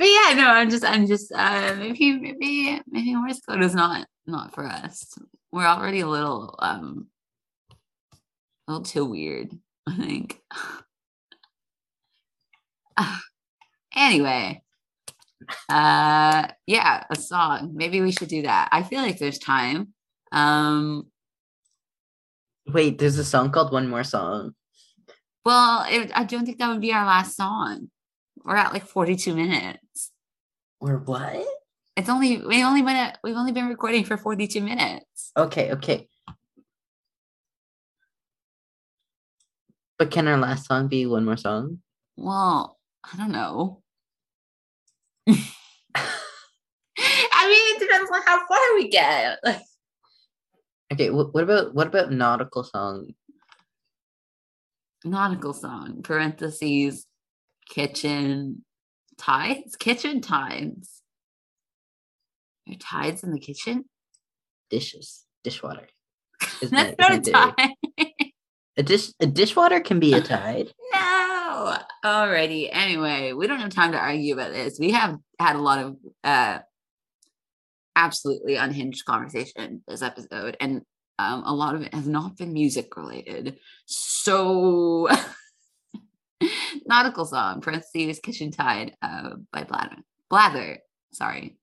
yeah, 0.00 0.32
no, 0.34 0.48
I'm 0.48 0.70
just, 0.70 0.84
I'm 0.84 1.06
just, 1.06 1.32
uh, 1.32 1.74
maybe, 1.78 2.18
maybe, 2.18 2.80
maybe 2.88 3.14
Morse 3.14 3.40
code 3.40 3.62
is 3.62 3.74
not, 3.74 4.06
not 4.26 4.54
for 4.54 4.66
us. 4.66 5.16
We're 5.52 5.66
already 5.66 6.00
a 6.00 6.08
little, 6.08 6.56
um, 6.58 7.06
a 8.66 8.72
little 8.72 8.84
too 8.84 9.04
weird, 9.04 9.56
I 9.86 9.96
think. 9.96 10.40
anyway, 13.96 14.62
uh, 15.68 16.48
yeah, 16.66 17.04
a 17.10 17.16
song. 17.16 17.72
Maybe 17.74 18.00
we 18.00 18.12
should 18.12 18.28
do 18.28 18.42
that. 18.42 18.68
I 18.72 18.82
feel 18.82 19.00
like 19.00 19.18
there's 19.18 19.38
time. 19.38 19.94
Um, 20.32 21.06
Wait, 22.66 22.98
there's 22.98 23.18
a 23.18 23.24
song 23.24 23.50
called 23.50 23.72
One 23.72 23.88
More 23.88 24.04
Song. 24.04 24.52
well, 25.44 25.86
it, 25.88 26.10
I 26.14 26.24
don't 26.24 26.44
think 26.44 26.58
that 26.58 26.68
would 26.68 26.80
be 26.80 26.92
our 26.92 27.06
last 27.06 27.36
song. 27.36 27.90
We're 28.44 28.56
at 28.56 28.72
like 28.72 28.86
42 28.86 29.34
minutes. 29.34 30.12
Or 30.80 30.98
what? 30.98 31.44
It's 31.96 32.08
only 32.08 32.38
we 32.38 32.62
only 32.62 32.82
been 32.82 32.96
at, 32.96 33.18
we've 33.24 33.34
only 33.36 33.52
been 33.52 33.68
recording 33.68 34.04
for 34.04 34.16
42 34.16 34.60
minutes. 34.60 35.32
Okay, 35.36 35.72
okay. 35.72 36.06
But 39.98 40.12
can 40.12 40.28
our 40.28 40.36
last 40.38 40.66
song 40.66 40.86
be 40.86 41.06
One 41.06 41.24
More 41.24 41.36
Song? 41.36 41.80
Well, 42.16 42.78
I 43.02 43.16
don't 43.16 43.32
know. 43.32 43.82
I 45.28 45.34
mean, 47.46 47.76
it 47.76 47.80
depends 47.80 48.10
on 48.10 48.22
how 48.26 48.46
far 48.46 48.74
we 48.74 48.88
get. 48.88 49.38
Like, 49.44 49.60
Okay, 50.92 51.08
wh- 51.08 51.32
what 51.34 51.44
about 51.44 51.74
what 51.74 51.86
about 51.86 52.10
nautical 52.12 52.64
song? 52.64 53.08
nautical 55.04 55.52
song, 55.52 56.02
parentheses, 56.02 57.06
kitchen 57.70 58.64
tides, 59.16 59.76
kitchen 59.76 60.20
tides. 60.20 61.02
Are 62.68 62.74
tides 62.74 63.22
in 63.22 63.30
the 63.32 63.38
kitchen? 63.38 63.84
Dishes, 64.70 65.24
dishwater. 65.44 65.86
That's 66.62 66.96
not 66.98 67.14
a 67.14 67.20
tide. 67.20 67.74
A 68.76 68.82
dish 68.82 69.10
a 69.20 69.26
dishwater 69.26 69.80
can 69.80 70.00
be 70.00 70.14
a 70.14 70.20
tide. 70.20 70.72
No. 70.94 71.37
Alrighty. 72.04 72.68
Anyway, 72.72 73.32
we 73.32 73.46
don't 73.46 73.60
have 73.60 73.70
time 73.70 73.92
to 73.92 73.98
argue 73.98 74.34
about 74.34 74.52
this. 74.52 74.78
We 74.78 74.90
have 74.92 75.18
had 75.38 75.56
a 75.56 75.62
lot 75.62 75.78
of 75.84 75.96
uh 76.24 76.58
absolutely 77.96 78.54
unhinged 78.54 79.04
conversation 79.04 79.82
this 79.88 80.02
episode, 80.02 80.56
and 80.60 80.82
um, 81.18 81.42
a 81.44 81.52
lot 81.52 81.74
of 81.74 81.82
it 81.82 81.92
has 81.94 82.06
not 82.06 82.36
been 82.36 82.52
music 82.52 82.96
related. 82.96 83.58
So 83.86 85.08
nautical 86.86 87.26
song, 87.26 87.60
parentheses, 87.60 88.20
kitchen 88.20 88.50
tide, 88.50 88.94
uh, 89.02 89.30
by 89.52 89.64
Blather. 89.64 89.96
Blather. 90.30 90.78
Sorry. 91.12 91.57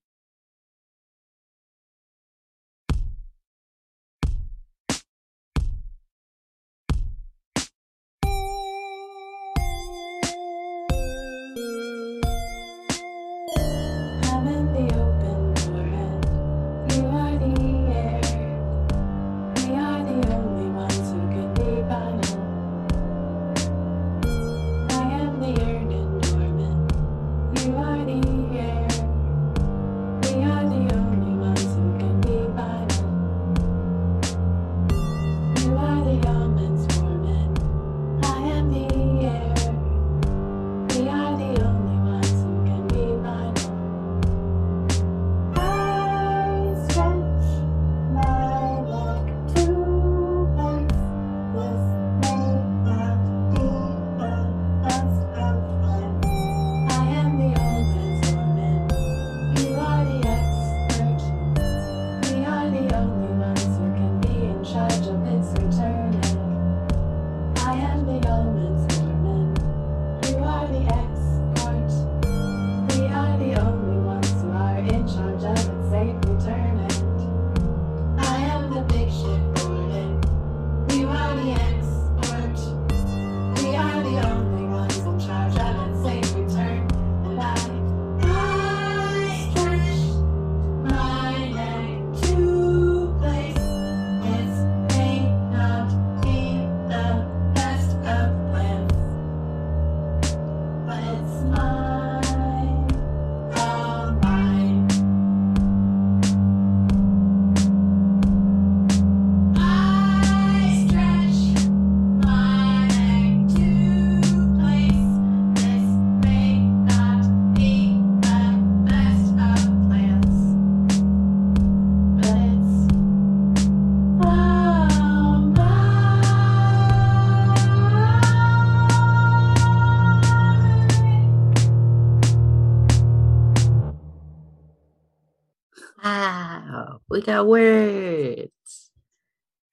We 137.26 137.42
words. 137.42 138.90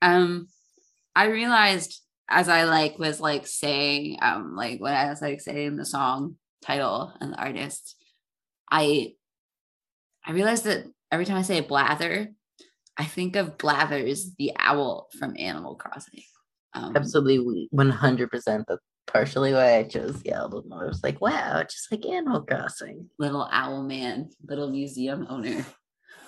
um 0.01 0.47
i 1.15 1.25
realized 1.25 2.01
as 2.29 2.49
i 2.49 2.63
like 2.63 2.97
was 2.97 3.19
like 3.19 3.45
saying 3.45 4.17
um 4.21 4.55
like 4.55 4.79
when 4.79 4.93
i 4.93 5.09
was 5.09 5.21
like 5.21 5.39
saying 5.41 5.75
the 5.75 5.85
song 5.85 6.35
title 6.61 7.13
and 7.21 7.33
the 7.33 7.37
artist 7.37 7.95
i 8.71 9.13
i 10.25 10.31
realized 10.31 10.63
that 10.63 10.85
every 11.11 11.25
time 11.25 11.37
i 11.37 11.43
say 11.43 11.59
blather 11.61 12.29
i 12.97 13.05
think 13.05 13.35
of 13.35 13.57
blathers 13.57 14.33
the 14.39 14.51
owl 14.57 15.09
from 15.19 15.35
animal 15.37 15.75
crossing 15.75 16.23
um, 16.75 16.95
Absolutely, 16.95 17.67
one 17.69 17.91
hundred 17.91 18.31
percent. 18.31 18.65
That's 18.67 18.81
partially 19.05 19.53
why 19.53 19.77
I 19.77 19.83
chose 19.83 20.19
the 20.23 20.31
album. 20.31 20.73
I 20.73 20.85
was 20.85 21.03
like, 21.03 21.21
wow, 21.21 21.61
just 21.61 21.91
like 21.91 22.03
Animal 22.03 22.41
Crossing. 22.41 23.09
little 23.19 23.47
owl 23.51 23.83
man 23.83 24.29
little 24.47 24.71
museum 24.71 25.27
owner 25.29 25.63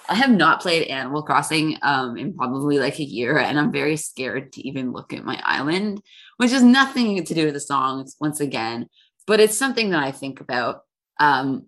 i 0.09 0.15
have 0.15 0.31
not 0.31 0.61
played 0.61 0.87
animal 0.87 1.23
crossing 1.23 1.77
um 1.81 2.17
in 2.17 2.33
probably 2.33 2.79
like 2.79 2.99
a 2.99 3.03
year 3.03 3.37
and 3.37 3.59
i'm 3.59 3.71
very 3.71 3.97
scared 3.97 4.51
to 4.51 4.67
even 4.67 4.91
look 4.91 5.13
at 5.13 5.23
my 5.23 5.39
island 5.43 6.01
which 6.37 6.51
has 6.51 6.63
nothing 6.63 7.23
to 7.23 7.33
do 7.33 7.45
with 7.45 7.53
the 7.53 7.59
songs 7.59 8.15
once 8.19 8.39
again 8.39 8.87
but 9.27 9.39
it's 9.39 9.57
something 9.57 9.89
that 9.89 10.03
i 10.03 10.11
think 10.11 10.41
about 10.41 10.81
um 11.19 11.65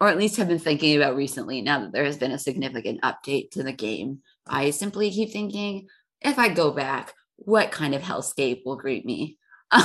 or 0.00 0.08
at 0.08 0.18
least 0.18 0.36
have 0.36 0.48
been 0.48 0.58
thinking 0.58 0.96
about 0.96 1.16
recently 1.16 1.62
now 1.62 1.80
that 1.80 1.92
there 1.92 2.04
has 2.04 2.18
been 2.18 2.32
a 2.32 2.38
significant 2.38 3.00
update 3.00 3.50
to 3.52 3.62
the 3.62 3.72
game. 3.72 4.20
I 4.46 4.70
simply 4.70 5.10
keep 5.10 5.32
thinking 5.32 5.88
if 6.20 6.38
I 6.38 6.48
go 6.48 6.70
back, 6.70 7.14
what 7.36 7.70
kind 7.70 7.94
of 7.94 8.02
hellscape 8.02 8.62
will 8.64 8.76
greet 8.76 9.06
me? 9.06 9.38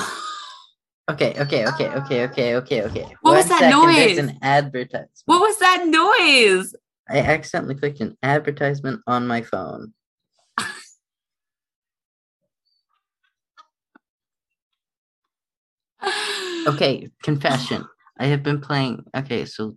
Okay, 1.10 1.34
okay, 1.38 1.68
okay, 1.68 1.90
okay, 1.90 2.24
okay, 2.24 2.56
okay, 2.56 2.84
okay. 2.84 3.16
What 3.22 3.36
was 3.36 3.50
that 3.50 3.60
second, 3.60 3.96
There's 3.96 4.18
noise? 4.18 4.18
an 4.18 4.38
advertisement. 4.42 5.10
what 5.26 5.42
was 5.42 5.58
that 5.58 5.86
noise? 5.88 6.74
I 7.10 7.20
accidentally 7.20 7.76
clicked 7.76 8.00
an 8.00 8.18
advertisement 8.24 9.02
on 9.08 9.28
my 9.28 9.42
phone. 9.42 9.94
Okay, 16.68 17.10
confession. 17.24 17.86
I 18.20 18.28
have 18.28 18.44
been 18.44 18.62
playing. 18.62 19.04
Okay, 19.16 19.46
so 19.46 19.76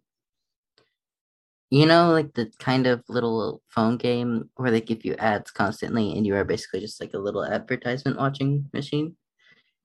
you 1.71 1.87
know, 1.87 2.13
like 2.13 2.35
the 2.35 2.53
kind 2.59 2.87
of 2.87 3.03
little 3.09 3.63
phone 3.69 3.97
game 3.97 4.51
where 4.57 4.71
they 4.71 4.81
give 4.81 5.05
you 5.05 5.15
ads 5.15 5.51
constantly, 5.51 6.13
and 6.13 6.27
you 6.27 6.37
are 6.37 6.45
basically 6.45 6.81
just 6.81 7.01
like 7.01 7.15
a 7.15 7.19
little 7.19 7.45
advertisement 7.45 8.19
watching 8.19 8.69
machine 8.73 9.17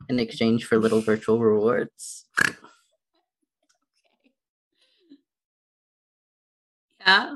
in 0.10 0.20
exchange 0.20 0.66
for 0.66 0.78
little 0.78 1.02
virtual 1.02 1.40
rewards. 1.40 2.26
Yeah. 7.10 7.36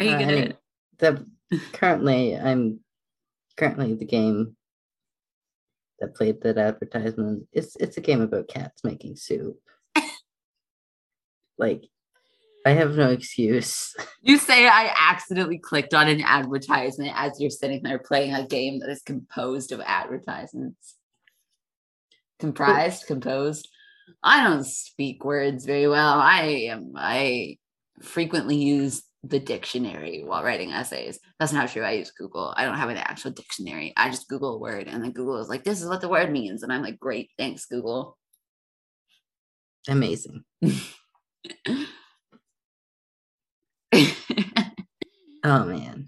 Are 0.00 0.04
you 0.04 0.10
Uh, 0.12 0.18
gonna? 0.18 0.32
any- 0.32 0.52
the 0.98 1.26
currently 1.72 2.36
I'm 2.36 2.80
currently 3.56 3.94
the 3.94 4.04
game 4.04 4.56
that 5.98 6.14
played 6.14 6.40
that 6.42 6.58
advertisement. 6.58 7.48
It's 7.52 7.76
it's 7.76 7.96
a 7.96 8.00
game 8.00 8.20
about 8.20 8.48
cats 8.48 8.84
making 8.84 9.16
soup. 9.16 9.60
like 11.58 11.82
I 12.66 12.70
have 12.70 12.96
no 12.96 13.10
excuse. 13.10 13.94
You 14.26 14.38
say 14.38 14.66
I 14.66 14.90
accidentally 14.98 15.58
clicked 15.58 15.92
on 15.92 16.08
an 16.08 16.22
advertisement 16.22 17.12
as 17.14 17.38
you're 17.38 17.50
sitting 17.50 17.82
there 17.82 17.98
playing 17.98 18.32
a 18.34 18.46
game 18.46 18.78
that 18.80 18.88
is 18.88 19.02
composed 19.02 19.70
of 19.70 19.82
advertisements. 19.84 20.94
Comprised, 22.38 23.06
composed. 23.06 23.68
I 24.22 24.42
don't 24.42 24.64
speak 24.64 25.26
words 25.26 25.66
very 25.66 25.86
well. 25.88 26.18
I 26.18 26.70
am 26.72 26.92
I 26.96 27.58
frequently 28.02 28.56
use 28.56 29.02
the 29.22 29.40
dictionary 29.40 30.22
while 30.24 30.42
writing 30.44 30.72
essays. 30.72 31.18
That's 31.38 31.52
not 31.52 31.70
true. 31.70 31.82
I 31.82 31.92
use 31.92 32.10
Google. 32.10 32.52
I 32.56 32.64
don't 32.64 32.76
have 32.76 32.90
an 32.90 32.98
actual 32.98 33.30
dictionary. 33.30 33.92
I 33.96 34.10
just 34.10 34.28
Google 34.28 34.56
a 34.56 34.58
word 34.58 34.86
and 34.86 35.02
then 35.02 35.12
Google 35.12 35.38
is 35.38 35.48
like, 35.48 35.64
this 35.64 35.80
is 35.80 35.88
what 35.88 36.00
the 36.00 36.08
word 36.08 36.30
means. 36.30 36.62
And 36.62 36.72
I'm 36.72 36.82
like, 36.82 36.98
great, 36.98 37.30
thanks, 37.38 37.66
Google. 37.66 38.18
Amazing. 39.88 40.44
Oh 45.44 45.66
man. 45.66 46.03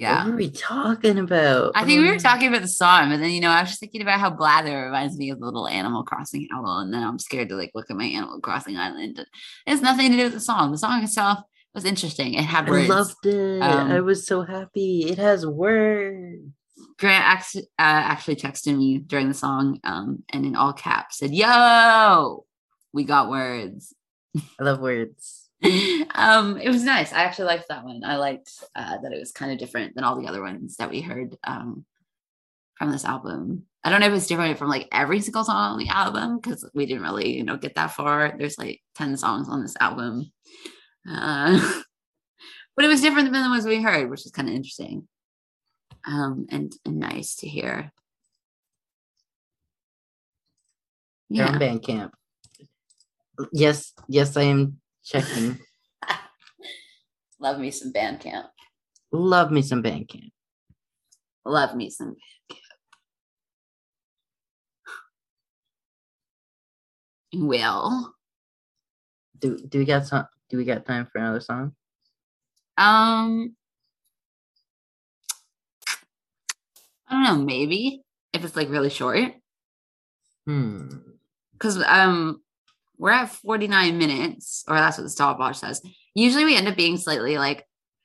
Yeah. 0.00 0.24
What 0.24 0.30
were 0.32 0.36
we 0.36 0.50
talking 0.50 1.18
about? 1.18 1.72
I 1.74 1.84
think 1.84 2.00
we 2.00 2.06
were 2.06 2.12
Um, 2.14 2.18
talking 2.18 2.48
about 2.48 2.62
the 2.62 2.68
song, 2.68 3.10
but 3.10 3.18
then 3.18 3.30
you 3.30 3.40
know, 3.40 3.50
I 3.50 3.60
was 3.62 3.70
just 3.70 3.80
thinking 3.80 4.02
about 4.02 4.20
how 4.20 4.30
Blather 4.30 4.84
reminds 4.86 5.16
me 5.16 5.30
of 5.30 5.38
the 5.40 5.44
little 5.44 5.66
Animal 5.68 6.04
Crossing 6.04 6.48
owl, 6.52 6.78
and 6.78 6.92
then 6.94 7.02
I'm 7.02 7.18
scared 7.18 7.48
to 7.50 7.56
like 7.56 7.72
look 7.74 7.90
at 7.90 7.96
my 7.96 8.04
Animal 8.04 8.40
Crossing 8.40 8.76
island. 8.76 9.18
It 9.18 9.26
has 9.66 9.82
nothing 9.82 10.10
to 10.12 10.16
do 10.16 10.24
with 10.24 10.34
the 10.34 10.40
song. 10.40 10.70
The 10.72 10.78
song 10.78 11.02
itself 11.02 11.40
was 11.74 11.84
interesting. 11.84 12.34
It 12.34 12.44
had 12.44 12.68
words. 12.68 12.88
I 12.90 12.94
loved 12.94 13.26
it. 13.26 13.62
I 13.62 13.96
Um, 13.98 14.04
was 14.04 14.26
so 14.26 14.42
happy. 14.42 15.06
It 15.08 15.18
has 15.18 15.44
words. 15.46 16.52
Grant 16.98 17.24
act- 17.24 17.56
uh, 17.56 17.62
actually 17.78 18.36
texted 18.36 18.76
me 18.76 18.98
during 18.98 19.28
the 19.28 19.34
song, 19.34 19.78
um, 19.84 20.22
and 20.32 20.44
in 20.46 20.54
all 20.56 20.72
caps 20.72 21.18
said, 21.18 21.32
"Yo, 21.34 22.44
we 22.92 23.04
got 23.04 23.28
words." 23.30 23.94
I 24.60 24.62
love 24.64 24.80
words. 24.80 25.47
um, 26.14 26.56
it 26.58 26.68
was 26.68 26.84
nice. 26.84 27.12
I 27.12 27.22
actually 27.22 27.46
liked 27.46 27.68
that 27.68 27.84
one. 27.84 28.02
I 28.04 28.16
liked 28.16 28.50
uh, 28.76 28.98
that 28.98 29.12
it 29.12 29.18
was 29.18 29.32
kind 29.32 29.52
of 29.52 29.58
different 29.58 29.94
than 29.94 30.04
all 30.04 30.20
the 30.20 30.28
other 30.28 30.42
ones 30.42 30.76
that 30.76 30.90
we 30.90 31.00
heard 31.00 31.36
um, 31.44 31.84
from 32.76 32.92
this 32.92 33.04
album. 33.04 33.64
I 33.82 33.90
don't 33.90 34.00
know 34.00 34.06
if 34.06 34.12
it's 34.12 34.26
different 34.26 34.58
from 34.58 34.68
like 34.68 34.88
every 34.92 35.20
single 35.20 35.44
song 35.44 35.72
on 35.72 35.78
the 35.78 35.88
album 35.88 36.38
because 36.38 36.68
we 36.74 36.86
didn't 36.86 37.02
really, 37.02 37.36
you 37.36 37.44
know, 37.44 37.56
get 37.56 37.74
that 37.74 37.92
far. 37.92 38.34
There's 38.38 38.58
like 38.58 38.80
10 38.96 39.16
songs 39.16 39.48
on 39.48 39.62
this 39.62 39.76
album. 39.80 40.30
Uh, 41.08 41.58
but 42.76 42.84
it 42.84 42.88
was 42.88 43.00
different 43.00 43.32
than 43.32 43.42
the 43.42 43.48
ones 43.48 43.66
we 43.66 43.82
heard, 43.82 44.10
which 44.10 44.26
is 44.26 44.32
kind 44.32 44.48
of 44.48 44.54
interesting 44.54 45.08
um, 46.06 46.46
and, 46.50 46.72
and 46.84 46.98
nice 46.98 47.36
to 47.36 47.48
hear. 47.48 47.92
Yeah. 51.30 51.58
Bandcamp. 51.58 52.10
Yes, 53.52 53.92
yes, 54.08 54.36
I 54.36 54.44
am 54.44 54.80
checking. 55.08 55.58
Love 57.40 57.58
me 57.58 57.70
some 57.70 57.92
Bandcamp. 57.92 58.48
Love 59.12 59.50
me 59.50 59.62
some 59.62 59.82
Bandcamp. 59.82 60.30
Love 61.44 61.74
me 61.74 61.88
some 61.90 62.14
Bandcamp. 62.50 62.58
Will. 67.34 68.14
Do 69.38 69.56
do 69.68 69.78
we 69.78 69.84
got 69.84 70.06
some? 70.06 70.26
Do 70.50 70.56
we 70.56 70.64
got 70.64 70.84
time 70.86 71.06
for 71.10 71.18
another 71.18 71.40
song? 71.40 71.74
Um, 72.76 73.54
I 77.06 77.12
don't 77.12 77.22
know. 77.38 77.44
Maybe 77.44 78.02
if 78.32 78.44
it's 78.44 78.56
like 78.56 78.68
really 78.70 78.90
short, 78.90 79.32
Hmm. 80.46 80.88
because 81.52 81.82
um, 81.82 82.42
we're 82.98 83.10
at 83.10 83.30
forty 83.30 83.68
nine 83.68 83.98
minutes, 83.98 84.64
or 84.68 84.76
that's 84.76 84.98
what 84.98 85.04
the 85.04 85.10
stopwatch 85.10 85.56
says. 85.56 85.80
Usually, 86.14 86.44
we 86.44 86.56
end 86.56 86.68
up 86.68 86.76
being 86.76 86.96
slightly 86.96 87.38
like. 87.38 87.64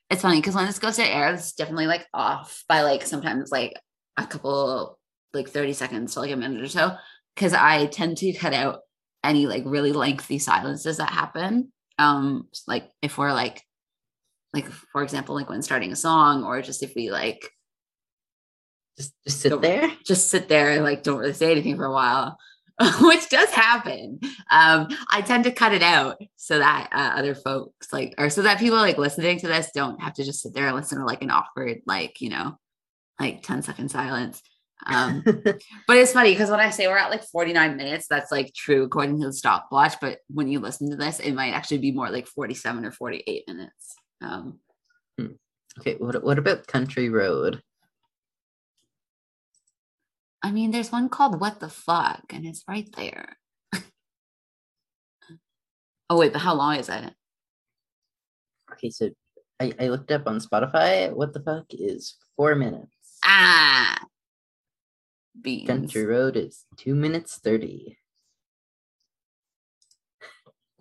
It's 0.09 0.21
funny 0.21 0.39
because 0.39 0.53
when 0.53 0.67
this 0.67 0.79
goes 0.79 0.97
to 0.97 1.03
air, 1.05 1.33
it's 1.33 1.53
definitely 1.53 1.87
like 1.87 2.05
off 2.13 2.63
by 2.69 2.81
like 2.81 3.03
sometimes 3.03 3.51
like 3.51 3.73
a 4.17 4.27
couple 4.27 4.99
like 5.33 5.49
thirty 5.49 5.73
seconds 5.73 6.13
to 6.13 6.19
like 6.19 6.31
a 6.31 6.35
minute 6.35 6.61
or 6.61 6.67
so, 6.67 6.95
because 7.35 7.53
I 7.53 7.87
tend 7.87 8.17
to 8.17 8.33
cut 8.33 8.53
out 8.53 8.81
any 9.23 9.47
like 9.47 9.63
really 9.65 9.91
lengthy 9.91 10.37
silences 10.37 10.97
that 10.97 11.09
happen. 11.09 11.71
Um, 11.97 12.47
like 12.67 12.89
if 13.01 13.17
we're 13.17 13.33
like 13.33 13.63
like 14.53 14.65
for 14.65 15.01
example 15.01 15.33
like 15.33 15.49
when 15.49 15.61
starting 15.63 15.91
a 15.91 15.95
song 15.95 16.43
or 16.43 16.61
just 16.61 16.83
if 16.83 16.93
we 16.95 17.09
like 17.09 17.49
Just 18.97 19.13
just 19.25 19.39
sit 19.41 19.61
there. 19.61 19.91
just 20.05 20.29
sit 20.29 20.47
there 20.47 20.69
and 20.69 20.83
like 20.83 21.01
don't 21.01 21.17
really 21.17 21.33
say 21.33 21.51
anything 21.51 21.75
for 21.75 21.85
a 21.85 21.91
while 21.91 22.37
which 23.01 23.29
does 23.29 23.49
happen 23.51 24.19
um 24.49 24.87
i 25.11 25.21
tend 25.21 25.43
to 25.43 25.51
cut 25.51 25.73
it 25.73 25.83
out 25.83 26.19
so 26.35 26.57
that 26.57 26.89
uh, 26.91 27.19
other 27.19 27.35
folks 27.35 27.93
like 27.93 28.15
or 28.17 28.29
so 28.29 28.41
that 28.41 28.59
people 28.59 28.77
like 28.77 28.97
listening 28.97 29.37
to 29.37 29.47
this 29.47 29.69
don't 29.75 30.01
have 30.01 30.13
to 30.13 30.23
just 30.23 30.41
sit 30.41 30.53
there 30.53 30.67
and 30.67 30.75
listen 30.75 30.97
to 30.97 31.05
like 31.05 31.21
an 31.21 31.29
awkward 31.29 31.81
like 31.85 32.19
you 32.19 32.29
know 32.29 32.57
like 33.19 33.43
10 33.43 33.61
second 33.61 33.89
silence 33.89 34.41
um 34.87 35.21
but 35.25 35.97
it's 35.97 36.13
funny 36.13 36.31
because 36.31 36.49
when 36.49 36.59
i 36.59 36.71
say 36.71 36.87
we're 36.87 36.97
at 36.97 37.11
like 37.11 37.23
49 37.23 37.77
minutes 37.77 38.07
that's 38.09 38.31
like 38.31 38.53
true 38.55 38.83
according 38.83 39.19
to 39.19 39.27
the 39.27 39.33
stopwatch 39.33 39.93
but 40.01 40.19
when 40.29 40.47
you 40.47 40.59
listen 40.59 40.89
to 40.89 40.95
this 40.95 41.19
it 41.19 41.33
might 41.33 41.53
actually 41.53 41.77
be 41.77 41.91
more 41.91 42.09
like 42.09 42.27
47 42.27 42.85
or 42.85 42.91
48 42.91 43.47
minutes 43.47 43.95
um 44.21 44.59
okay. 45.79 45.95
What 45.97 46.23
what 46.23 46.39
about 46.39 46.67
Country 46.67 47.09
Road? 47.09 47.61
I 50.43 50.51
mean, 50.51 50.71
there's 50.71 50.91
one 50.91 51.07
called 51.07 51.39
What 51.39 51.61
the 51.61 51.69
Fuck, 51.69 52.25
and 52.29 52.45
it's 52.45 52.65
right 52.67 52.89
there. 52.97 53.37
oh, 56.09 56.19
wait, 56.19 56.33
but 56.33 56.41
how 56.41 56.53
long 56.53 56.75
is 56.75 56.89
it? 56.89 57.13
Okay, 58.73 58.89
so 58.89 59.09
I 59.59 59.73
I 59.79 59.87
looked 59.87 60.11
up 60.11 60.27
on 60.27 60.39
Spotify. 60.39 61.13
What 61.13 61.33
the 61.33 61.39
fuck 61.39 61.65
is 61.69 62.17
four 62.35 62.55
minutes? 62.55 62.91
Ah, 63.23 63.97
beans. 65.39 65.67
Country 65.67 66.05
Road 66.05 66.35
is 66.35 66.65
two 66.75 66.95
minutes 66.95 67.39
thirty. 67.41 67.97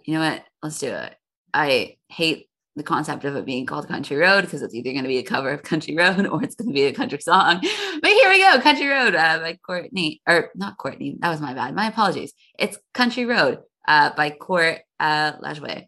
You 0.04 0.14
know 0.14 0.20
what? 0.20 0.44
Let's 0.62 0.80
do 0.80 0.88
it. 0.88 1.14
I 1.54 1.98
hate 2.08 2.48
the 2.76 2.82
concept 2.82 3.24
of 3.24 3.36
it 3.36 3.44
being 3.44 3.66
called 3.66 3.88
Country 3.88 4.16
Road 4.16 4.42
because 4.42 4.62
it's 4.62 4.74
either 4.74 4.92
going 4.92 5.04
to 5.04 5.08
be 5.08 5.18
a 5.18 5.22
cover 5.22 5.50
of 5.50 5.62
Country 5.62 5.96
Road 5.96 6.26
or 6.30 6.42
it's 6.42 6.54
going 6.54 6.68
to 6.68 6.74
be 6.74 6.84
a 6.84 6.92
country 6.92 7.20
song. 7.20 7.60
But 7.60 8.10
here 8.10 8.30
we 8.30 8.38
go 8.42 8.60
Country 8.60 8.88
Road 8.88 9.14
uh, 9.14 9.38
by 9.40 9.58
Courtney, 9.64 10.22
or 10.26 10.50
not 10.54 10.78
Courtney, 10.78 11.16
that 11.20 11.30
was 11.30 11.40
my 11.40 11.54
bad. 11.54 11.74
My 11.74 11.88
apologies. 11.88 12.32
It's 12.58 12.78
Country 12.94 13.24
Road 13.26 13.58
uh, 13.86 14.10
by 14.16 14.30
Court 14.30 14.78
uh, 14.98 15.32
Lajouet. 15.32 15.86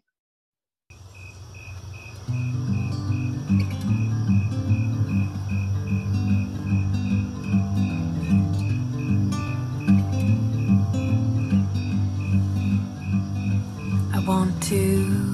I 14.13 14.27
want 14.27 14.61
to 14.63 15.24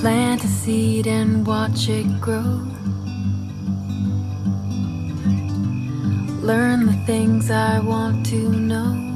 plant 0.00 0.44
a 0.44 0.46
seed 0.46 1.06
and 1.06 1.46
watch 1.46 1.88
it 1.88 2.20
grow. 2.20 2.62
Learn 6.40 6.86
the 6.86 6.98
things 7.04 7.50
I 7.50 7.80
want 7.80 8.24
to 8.26 8.50
know. 8.50 9.08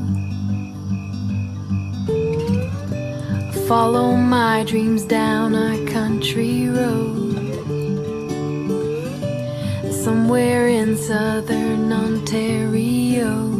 follow 3.72 4.16
my 4.16 4.64
dreams 4.64 5.02
down 5.04 5.54
a 5.54 5.82
country 5.86 6.68
road. 6.68 7.38
Somewhere 10.04 10.68
in 10.68 10.94
southern 10.94 11.90
Ontario. 11.90 13.51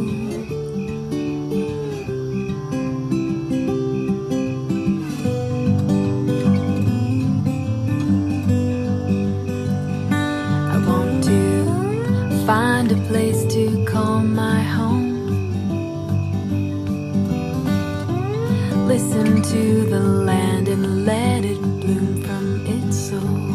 A 12.93 13.07
place 13.07 13.43
to 13.45 13.83
call 13.85 14.19
my 14.19 14.61
home. 14.61 15.25
Listen 18.87 19.41
to 19.41 19.85
the 19.89 19.99
land 19.99 20.67
and 20.67 21.05
let 21.05 21.43
it 21.43 21.59
bloom 21.81 22.21
from 22.21 22.45
its 22.67 22.95
soul. 23.09 23.47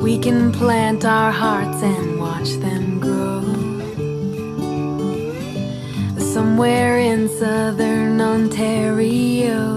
We 0.00 0.18
can 0.18 0.52
plant 0.52 1.04
our 1.04 1.32
hearts 1.32 1.82
and 1.82 2.20
watch 2.20 2.50
them 2.64 3.00
grow. 3.00 3.42
Somewhere 6.18 6.98
in 6.98 7.28
southern 7.28 8.20
Ontario. 8.20 9.75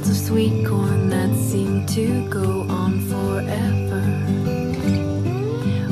Fields 0.00 0.18
of 0.18 0.28
sweet 0.28 0.66
corn 0.66 1.10
that 1.10 1.34
seem 1.36 1.84
to 1.88 2.26
go 2.30 2.62
on 2.70 3.00
forever. 3.10 4.02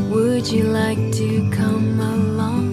Would 0.08 0.50
you 0.50 0.64
like 0.64 1.12
to 1.16 1.50
come 1.50 2.00
along? 2.00 2.64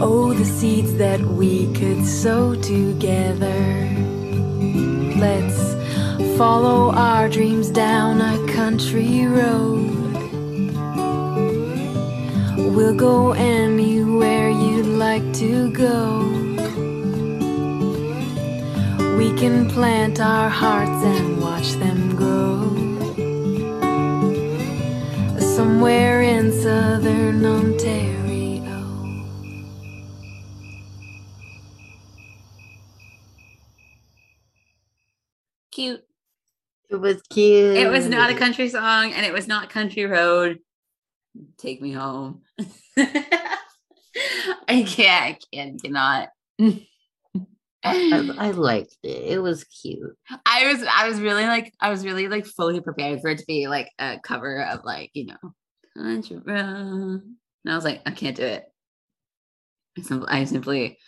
Oh, 0.00 0.32
the 0.32 0.46
seeds 0.46 0.94
that 0.94 1.20
we 1.20 1.70
could 1.74 2.06
sow 2.06 2.54
together. 2.54 3.60
Let's 5.20 5.74
follow 6.38 6.90
our 6.92 7.28
dreams 7.28 7.68
down 7.68 8.22
a 8.22 8.38
country 8.54 9.26
road. 9.26 9.90
We'll 12.74 12.94
go 12.94 13.32
anywhere 13.32 14.48
you'd 14.48 14.86
like 14.86 15.34
to 15.34 15.70
go. 15.72 16.31
Can 19.42 19.68
plant 19.68 20.20
our 20.20 20.48
hearts 20.48 21.04
and 21.04 21.40
watch 21.40 21.72
them 21.72 22.14
grow. 22.14 22.70
Somewhere 25.40 26.22
in 26.22 26.52
southern 26.52 27.44
Ontario. 27.44 28.62
Cute. 35.72 36.04
It 36.88 37.00
was 37.00 37.20
cute. 37.22 37.76
It 37.76 37.90
was 37.90 38.08
not 38.08 38.30
a 38.30 38.34
country 38.34 38.68
song 38.68 39.12
and 39.12 39.26
it 39.26 39.32
was 39.32 39.48
not 39.48 39.70
country 39.70 40.04
road. 40.04 40.60
Take 41.58 41.82
me 41.82 41.90
home. 41.90 42.42
I 42.96 44.84
can't, 44.86 45.24
I 45.24 45.38
can't, 45.52 45.82
cannot. 45.82 46.28
I, 47.84 48.30
I 48.38 48.50
liked 48.52 48.96
it. 49.02 49.32
It 49.32 49.38
was 49.38 49.64
cute. 49.64 50.16
I 50.46 50.72
was 50.72 50.84
I 50.90 51.08
was 51.08 51.20
really 51.20 51.44
like 51.44 51.72
I 51.80 51.90
was 51.90 52.04
really 52.04 52.28
like 52.28 52.46
fully 52.46 52.80
prepared 52.80 53.20
for 53.20 53.30
it 53.30 53.38
to 53.38 53.44
be 53.46 53.68
like 53.68 53.90
a 53.98 54.18
cover 54.22 54.62
of 54.62 54.84
like, 54.84 55.10
you 55.14 55.26
know, 55.26 55.54
country 55.96 56.38
road. 56.44 57.22
And 57.64 57.72
I 57.72 57.74
was 57.74 57.84
like, 57.84 58.02
I 58.06 58.10
can't 58.10 58.36
do 58.36 58.44
it. 58.44 58.64
I 59.98 60.02
simply 60.02 60.28
I 60.30 60.44
simply 60.44 60.98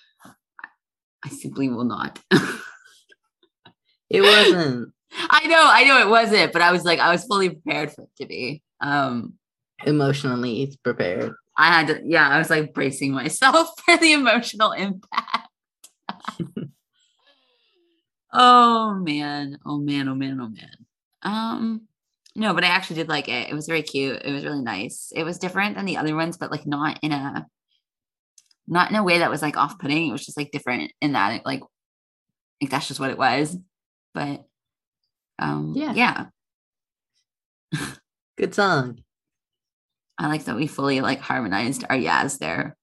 I 1.25 1.29
simply 1.29 1.69
will 1.69 1.85
not. 1.85 2.21
It 4.11 4.21
wasn't 4.21 4.93
I 5.17 5.47
know, 5.47 5.63
I 5.65 5.85
know 5.85 6.01
it 6.01 6.09
wasn't, 6.11 6.53
but 6.53 6.63
I 6.63 6.71
was 6.71 6.85
like, 6.85 7.01
I 7.01 7.11
was 7.11 7.25
fully 7.25 7.51
prepared 7.51 7.91
for 7.91 8.03
it 8.03 8.11
to 8.19 8.27
be. 8.27 8.63
Um 8.81 9.35
emotionally 9.85 10.77
prepared. 10.83 11.33
I 11.57 11.67
had 11.69 11.87
to, 11.89 12.01
yeah, 12.05 12.29
I 12.29 12.39
was 12.39 12.51
like 12.51 12.75
bracing 12.75 13.13
myself 13.13 13.69
for 13.85 13.97
the 13.97 14.13
emotional 14.13 14.73
impact. 14.73 15.44
oh 18.33 18.95
man, 18.95 19.59
oh 19.65 19.79
man, 19.79 20.09
oh 20.09 20.15
man, 20.15 20.41
oh 20.41 20.49
man. 20.49 20.71
Um, 21.23 21.83
no, 22.37 22.53
but 22.53 22.65
I 22.65 22.69
actually 22.69 22.97
did 22.97 23.09
like 23.09 23.29
it. 23.29 23.51
It 23.51 23.55
was 23.55 23.67
very 23.67 23.83
cute. 23.83 24.23
It 24.25 24.33
was 24.33 24.45
really 24.45 24.63
nice. 24.63 25.13
It 25.15 25.25
was 25.25 25.39
different 25.39 25.77
than 25.77 25.85
the 25.85 25.97
other 25.97 26.17
ones, 26.17 26.37
but 26.37 26.51
like 26.51 26.67
not 26.67 26.99
in 27.03 27.13
a 27.13 27.47
not 28.67 28.91
in 28.91 28.97
a 28.97 29.03
way 29.03 29.19
that 29.19 29.31
was 29.31 29.43
like 29.43 29.57
off-putting. 29.57 30.09
It 30.09 30.13
was 30.13 30.25
just 30.25 30.39
like 30.39 30.51
different 30.51 30.93
in 31.01 31.13
that 31.13 31.35
it 31.35 31.47
like 31.47 31.63
like 32.61 32.71
that's 32.71 32.89
just 32.89 33.01
what 33.01 33.11
it 33.11 33.19
was. 33.19 33.57
But 34.15 34.45
um 35.39 35.75
Yeah. 35.77 35.93
yeah. 35.93 36.27
Good 38.37 38.55
song. 38.55 39.01
I 40.19 40.29
like 40.29 40.45
that 40.45 40.57
we 40.57 40.67
fully 40.67 41.01
like 41.01 41.21
harmonized 41.21 41.85
our 41.89 41.97
yas 41.97 42.39
there. 42.39 42.77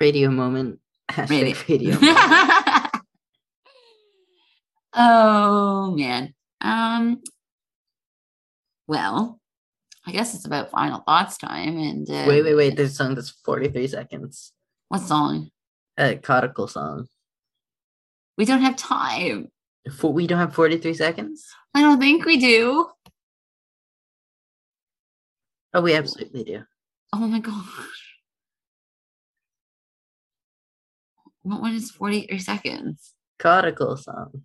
Radio 0.00 0.30
moment. 0.30 0.80
Hashtag 1.10 1.68
radio. 1.68 1.96
oh 4.94 5.94
man. 5.96 6.34
Um 6.60 7.22
well, 8.86 9.38
I 10.06 10.12
guess 10.12 10.34
it's 10.34 10.46
about 10.46 10.70
final 10.70 11.00
thoughts 11.00 11.36
time 11.38 11.78
and 11.78 12.08
uh, 12.08 12.24
wait, 12.26 12.42
wait, 12.42 12.54
wait. 12.54 12.76
This 12.76 12.96
song 12.96 13.14
that's 13.14 13.30
43 13.44 13.86
seconds. 13.88 14.52
What 14.88 15.02
song? 15.02 15.50
A 15.98 16.16
codical 16.16 16.66
song. 16.66 17.06
We 18.38 18.44
don't 18.44 18.62
have 18.62 18.76
time. 18.76 19.48
For, 19.96 20.12
we 20.12 20.26
don't 20.26 20.38
have 20.38 20.54
43 20.54 20.94
seconds? 20.94 21.46
I 21.74 21.82
don't 21.82 21.98
think 21.98 22.24
we 22.24 22.38
do. 22.38 22.88
Oh, 25.74 25.82
we 25.82 25.94
absolutely 25.94 26.44
do. 26.44 26.62
Oh 27.12 27.26
my 27.26 27.40
gosh. 27.40 28.07
What 31.48 31.62
one 31.62 31.74
is 31.74 31.90
43 31.90 32.38
seconds? 32.40 33.14
Codical 33.38 33.96
song. 33.96 34.42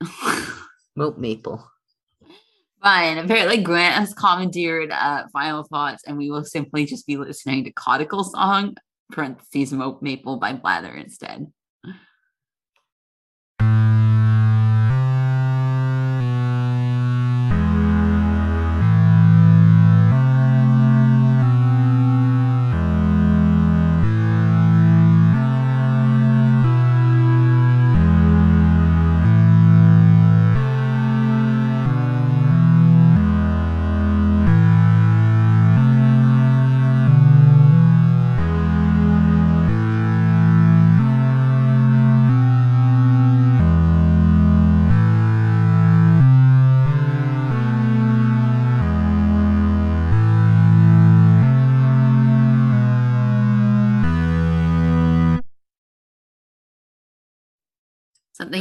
Moat 0.96 1.18
Maple. 1.18 1.68
Fine. 2.80 3.18
Apparently, 3.18 3.60
Grant 3.60 3.96
has 3.96 4.14
commandeered 4.14 4.92
uh, 4.92 5.24
final 5.32 5.64
thoughts, 5.64 6.04
and 6.06 6.16
we 6.16 6.30
will 6.30 6.44
simply 6.44 6.86
just 6.86 7.04
be 7.06 7.16
listening 7.16 7.64
to 7.64 7.72
Codical 7.72 8.22
Song, 8.22 8.76
parentheses, 9.10 9.72
Moat 9.72 10.02
Maple 10.02 10.36
by 10.36 10.52
Blather 10.52 10.94
instead. 10.94 11.46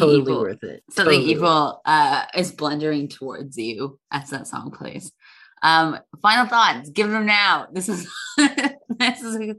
Totally 0.10 0.32
evil. 0.32 0.41
worth 0.41 0.64
it. 0.64 0.84
Something 0.89 1.20
Totally 1.20 1.32
evil 1.32 1.82
uh, 1.86 2.26
is 2.36 2.51
blundering 2.51 3.07
towards 3.07 3.57
you 3.57 3.99
as 4.12 4.30
that 4.30 4.47
song 4.47 4.72
plays. 4.72 5.12
Um, 5.62 5.99
final 6.22 6.45
thoughts. 6.47 6.89
Give 6.89 7.10
them 7.10 7.26
now. 7.26 7.68
This 7.72 7.89
is 7.89 8.10
this 8.38 9.22
is. 9.22 9.55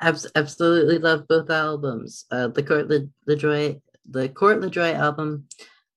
Abs- 0.00 0.30
absolutely 0.34 0.98
love 0.98 1.26
both 1.28 1.50
albums. 1.50 2.24
Uh, 2.30 2.48
the 2.48 2.62
Court 2.62 2.88
the 2.88 3.08
Le- 3.26 3.36
LaJoy, 3.36 3.80
the 4.08 4.28
Court 4.28 4.60
LaJoy 4.60 4.94
album 4.94 5.46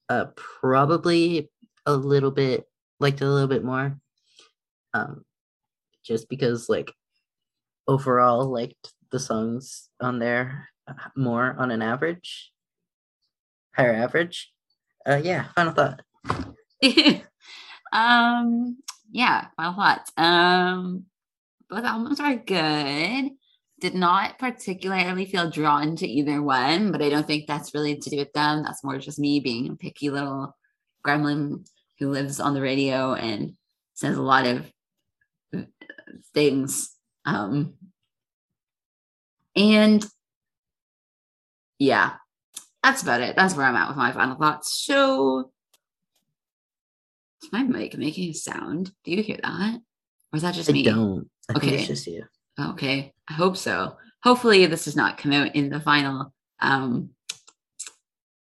Uh, 0.09 0.25
probably 0.35 1.49
a 1.85 1.93
little 1.93 2.31
bit 2.31 2.65
liked 2.99 3.21
a 3.21 3.29
little 3.29 3.47
bit 3.47 3.63
more. 3.63 3.97
Um, 4.93 5.23
just 6.03 6.29
because 6.29 6.69
like 6.69 6.91
overall 7.87 8.45
liked 8.51 8.93
the 9.11 9.19
songs 9.19 9.89
on 10.01 10.19
there 10.19 10.69
uh, 10.87 10.93
more 11.15 11.55
on 11.57 11.71
an 11.71 11.81
average, 11.81 12.51
higher 13.77 13.93
average. 13.93 14.51
Uh, 15.05 15.21
yeah, 15.23 15.45
final 15.55 15.73
thought. 15.73 16.01
um, 17.93 18.77
yeah, 19.11 19.47
final 19.55 19.73
thoughts. 19.73 20.11
Um, 20.17 21.05
both 21.69 21.85
albums 21.85 22.19
are 22.19 22.35
good. 22.35 23.31
Did 23.79 23.93
not 23.93 24.39
particularly 24.39 25.25
feel 25.25 25.51
drawn 25.51 25.95
to 25.97 26.07
either 26.07 26.41
one, 26.41 26.91
but 26.91 27.01
I 27.01 27.09
don't 27.09 27.27
think 27.27 27.45
that's 27.45 27.73
really 27.73 27.95
to 27.97 28.09
do 28.09 28.17
with 28.17 28.33
them. 28.33 28.63
That's 28.63 28.83
more 28.83 28.97
just 28.97 29.19
me 29.19 29.39
being 29.39 29.69
a 29.69 29.75
picky 29.75 30.09
little 30.09 30.55
gremlin 31.05 31.67
who 31.99 32.09
lives 32.09 32.39
on 32.39 32.53
the 32.53 32.61
radio 32.61 33.13
and 33.13 33.53
says 33.93 34.17
a 34.17 34.21
lot 34.21 34.47
of 34.47 34.71
things. 36.33 36.95
Um, 37.25 37.73
and 39.55 40.05
yeah, 41.79 42.13
that's 42.87 43.03
about 43.03 43.19
it. 43.21 43.35
That's 43.35 43.53
where 43.53 43.65
I'm 43.65 43.75
at 43.75 43.89
with 43.89 43.97
my 43.97 44.13
final 44.13 44.37
thoughts. 44.37 44.73
So, 44.85 45.51
is 47.43 47.51
my 47.51 47.63
mic 47.63 47.97
making 47.97 48.29
a 48.29 48.33
sound? 48.33 48.91
Do 49.03 49.11
you 49.11 49.21
hear 49.21 49.37
that? 49.43 49.79
Or 50.31 50.37
is 50.37 50.41
that 50.41 50.55
just 50.55 50.69
I 50.69 50.73
me? 50.73 50.83
don't. 50.83 51.29
I 51.49 51.57
Okay. 51.57 51.75
it's 51.79 51.87
just 51.87 52.07
you. 52.07 52.23
Okay, 52.59 53.13
I 53.27 53.33
hope 53.33 53.57
so. 53.57 53.97
Hopefully, 54.23 54.65
this 54.65 54.85
does 54.85 54.95
not 54.95 55.17
come 55.17 55.33
out 55.33 55.53
in 55.55 55.69
the 55.69 55.81
final 55.81 56.33
um 56.61 57.09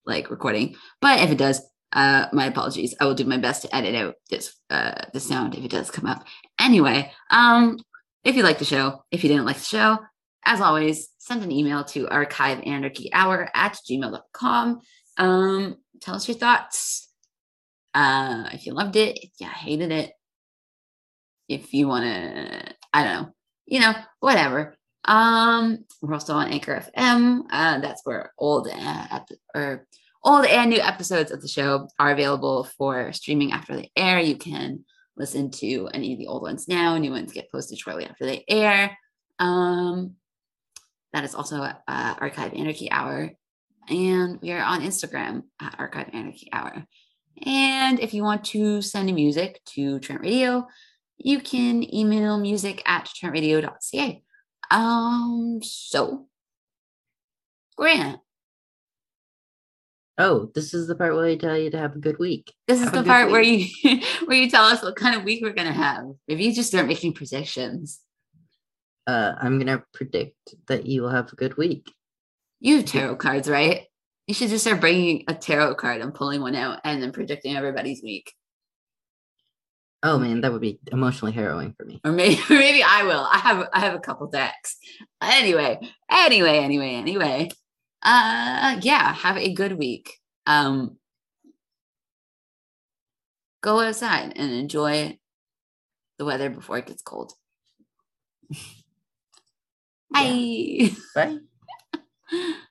like 0.06 0.32
recording. 0.32 0.76
But 1.02 1.20
if 1.22 1.30
it 1.30 1.38
does, 1.38 1.62
uh 1.94 2.26
my 2.34 2.48
apologies. 2.48 2.96
I 3.00 3.06
will 3.06 3.14
do 3.14 3.26
my 3.26 3.38
best 3.38 3.62
to 3.62 3.76
edit 3.76 3.94
out 3.96 4.16
this 4.32 4.56
uh 4.72 5.06
the 5.14 5.20
sound 5.20 5.54
if 5.56 5.64
it 5.64 5.72
does 5.72 5.92
come 5.92 6.08
up. 6.08 6.26
Anyway, 6.60 7.12
um 7.30 7.78
if 8.24 8.36
you 8.36 8.42
like 8.42 8.58
the 8.58 8.66
show, 8.66 9.04
if 9.12 9.24
you 9.24 9.30
didn't 9.30 9.46
like 9.46 9.58
the 9.58 9.66
show, 9.66 10.00
as 10.46 10.62
always, 10.62 11.10
send 11.18 11.44
an 11.44 11.52
email 11.52 11.84
to 11.86 12.08
archiveanarchyhour 12.08 13.50
at 13.54 13.78
gmail.com. 13.90 14.80
Um, 15.18 15.78
tell 16.02 16.16
us 16.16 16.28
your 16.28 16.38
thoughts. 16.38 17.10
Uh, 17.94 18.50
if 18.54 18.66
you 18.66 18.74
loved 18.74 18.96
it, 18.96 19.20
if 19.22 19.32
you 19.40 19.48
hated 19.48 19.92
it, 19.92 20.14
if 21.48 21.74
you 21.74 21.88
want 21.88 22.06
to, 22.06 22.74
I 22.94 23.04
don't 23.04 23.24
know, 23.24 23.34
you 23.66 23.80
know, 23.82 23.94
whatever. 24.20 24.76
Um, 25.06 25.86
we're 26.02 26.14
also 26.14 26.34
on 26.34 26.52
Anchor 26.52 26.84
FM. 26.96 27.42
Uh, 27.52 27.80
that's 27.80 28.02
where 28.06 28.32
old 28.38 28.68
uh, 28.68 29.08
ep- 29.12 29.40
or 29.54 29.88
old 30.24 30.46
and 30.46 30.70
new 30.70 30.80
episodes 30.80 31.32
of 31.32 31.42
the 31.42 31.48
show 31.48 31.88
are 32.00 32.12
available 32.12 32.64
for 32.78 33.12
streaming 33.12 33.52
after 33.52 33.76
they 33.76 33.92
air. 33.96 34.20
You 34.20 34.38
can 34.38 34.86
listen 35.18 35.52
to 35.52 35.90
any 35.94 36.14
of 36.14 36.20
the 36.20 36.28
old 36.28 36.44
ones 36.44 36.68
now. 36.68 36.98
New 36.98 37.12
ones 37.12 37.34
get 37.34 37.52
posted 37.52 37.80
shortly 37.80 38.06
after 38.06 38.26
they 38.26 38.46
air. 38.48 38.98
Um, 39.40 40.16
that 41.14 41.24
is 41.24 41.36
also 41.36 41.62
uh, 41.62 41.74
Archive 41.88 42.54
Anarchy 42.54 42.92
Hour. 42.92 43.32
And 43.90 44.40
we 44.42 44.52
are 44.52 44.64
on 44.64 44.82
Instagram 44.82 45.44
at 45.60 45.76
Archive 45.80 46.10
Anarchy 46.14 46.50
Hour. 46.54 46.86
And 47.46 48.00
if 48.00 48.14
you 48.14 48.24
want 48.24 48.46
to 48.46 48.82
send 48.82 49.14
music 49.14 49.62
to 49.68 50.00
Trent 50.00 50.22
Radio, 50.22 50.68
you 51.18 51.40
can 51.40 51.94
email 51.94 52.38
music 52.38 52.82
at 52.86 53.06
trentradio.ca. 53.06 54.24
Um, 54.70 55.60
so 55.62 56.28
Grant, 57.76 58.20
Oh, 60.18 60.52
this 60.54 60.74
is 60.74 60.88
the 60.88 60.96
part 60.96 61.16
where 61.16 61.26
I 61.26 61.36
tell 61.36 61.58
you 61.58 61.72
to 61.72 61.80
have 61.80 61.96
a 61.96 62.00
good 62.00 62.20
week. 62.20 62.54
this 62.68 62.78
is 62.80 62.86
Have 62.86 62.94
the 62.94 63.04
part 63.04 63.32
where 63.32 63.42
you 63.42 63.68
where 64.26 64.38
you 64.38 64.50
tell 64.50 64.66
us 64.66 64.84
what 64.84 64.96
kind 64.96 65.16
of 65.16 65.24
week 65.24 65.42
we're 65.42 65.54
gonna 65.54 65.74
have. 65.74 66.06
If 66.28 66.40
you 66.40 66.54
just 66.54 66.70
start 66.70 66.86
making 66.88 67.14
predictions. 67.14 68.00
Uh, 69.08 69.34
I'm 69.40 69.58
gonna 69.60 69.84
predict 69.94 70.56
that 70.68 70.86
you 70.86 71.02
will 71.02 71.10
have 71.10 71.32
a 71.32 71.36
good 71.36 71.58
week. 71.58 71.92
You 72.60 72.78
have 72.78 72.86
tarot 72.86 73.16
cards, 73.18 73.50
right? 73.50 73.84
You 74.28 74.34
should 74.34 74.50
just 74.50 74.64
start 74.64 74.80
bringing 74.82 75.24
a 75.28 75.34
tarot 75.34 75.76
card 75.76 76.02
and 76.02 76.14
pulling 76.14 76.42
one 76.42 76.56
out 76.56 76.80
and 76.84 77.02
then 77.02 77.12
predicting 77.12 77.56
everybody's 77.58 78.04
week. 78.04 78.34
Oh 80.04 80.18
man, 80.18 80.42
that 80.42 80.52
would 80.52 80.62
be 80.62 80.80
emotionally 80.92 81.32
harrowing 81.32 81.74
for 81.78 81.86
me. 81.86 82.00
Or 82.04 82.12
maybe 82.12 82.40
maybe 82.50 82.84
I 82.84 83.04
will. 83.04 83.28
I 83.32 83.38
have 83.40 83.70
I 83.74 83.80
have 83.82 83.94
a 83.96 84.00
couple 84.00 84.28
decks. 84.28 84.78
Anyway, 85.22 85.80
anyway, 86.10 86.58
anyway, 86.60 86.96
anyway. 86.96 87.50
Uh 88.04 88.80
yeah, 88.82 89.14
have 89.14 89.38
a 89.38 89.54
good 89.54 89.78
week. 89.78 90.18
Um 90.48 90.98
go 93.62 93.80
outside 93.80 94.34
and 94.36 94.52
enjoy 94.52 95.18
the 96.18 96.26
weather 96.26 96.50
before 96.50 96.78
it 96.80 96.88
gets 96.88 97.02
cold. 97.04 97.34
Yeah. 100.14 100.36
Bye. 100.36 100.92
Bye. 101.16 101.38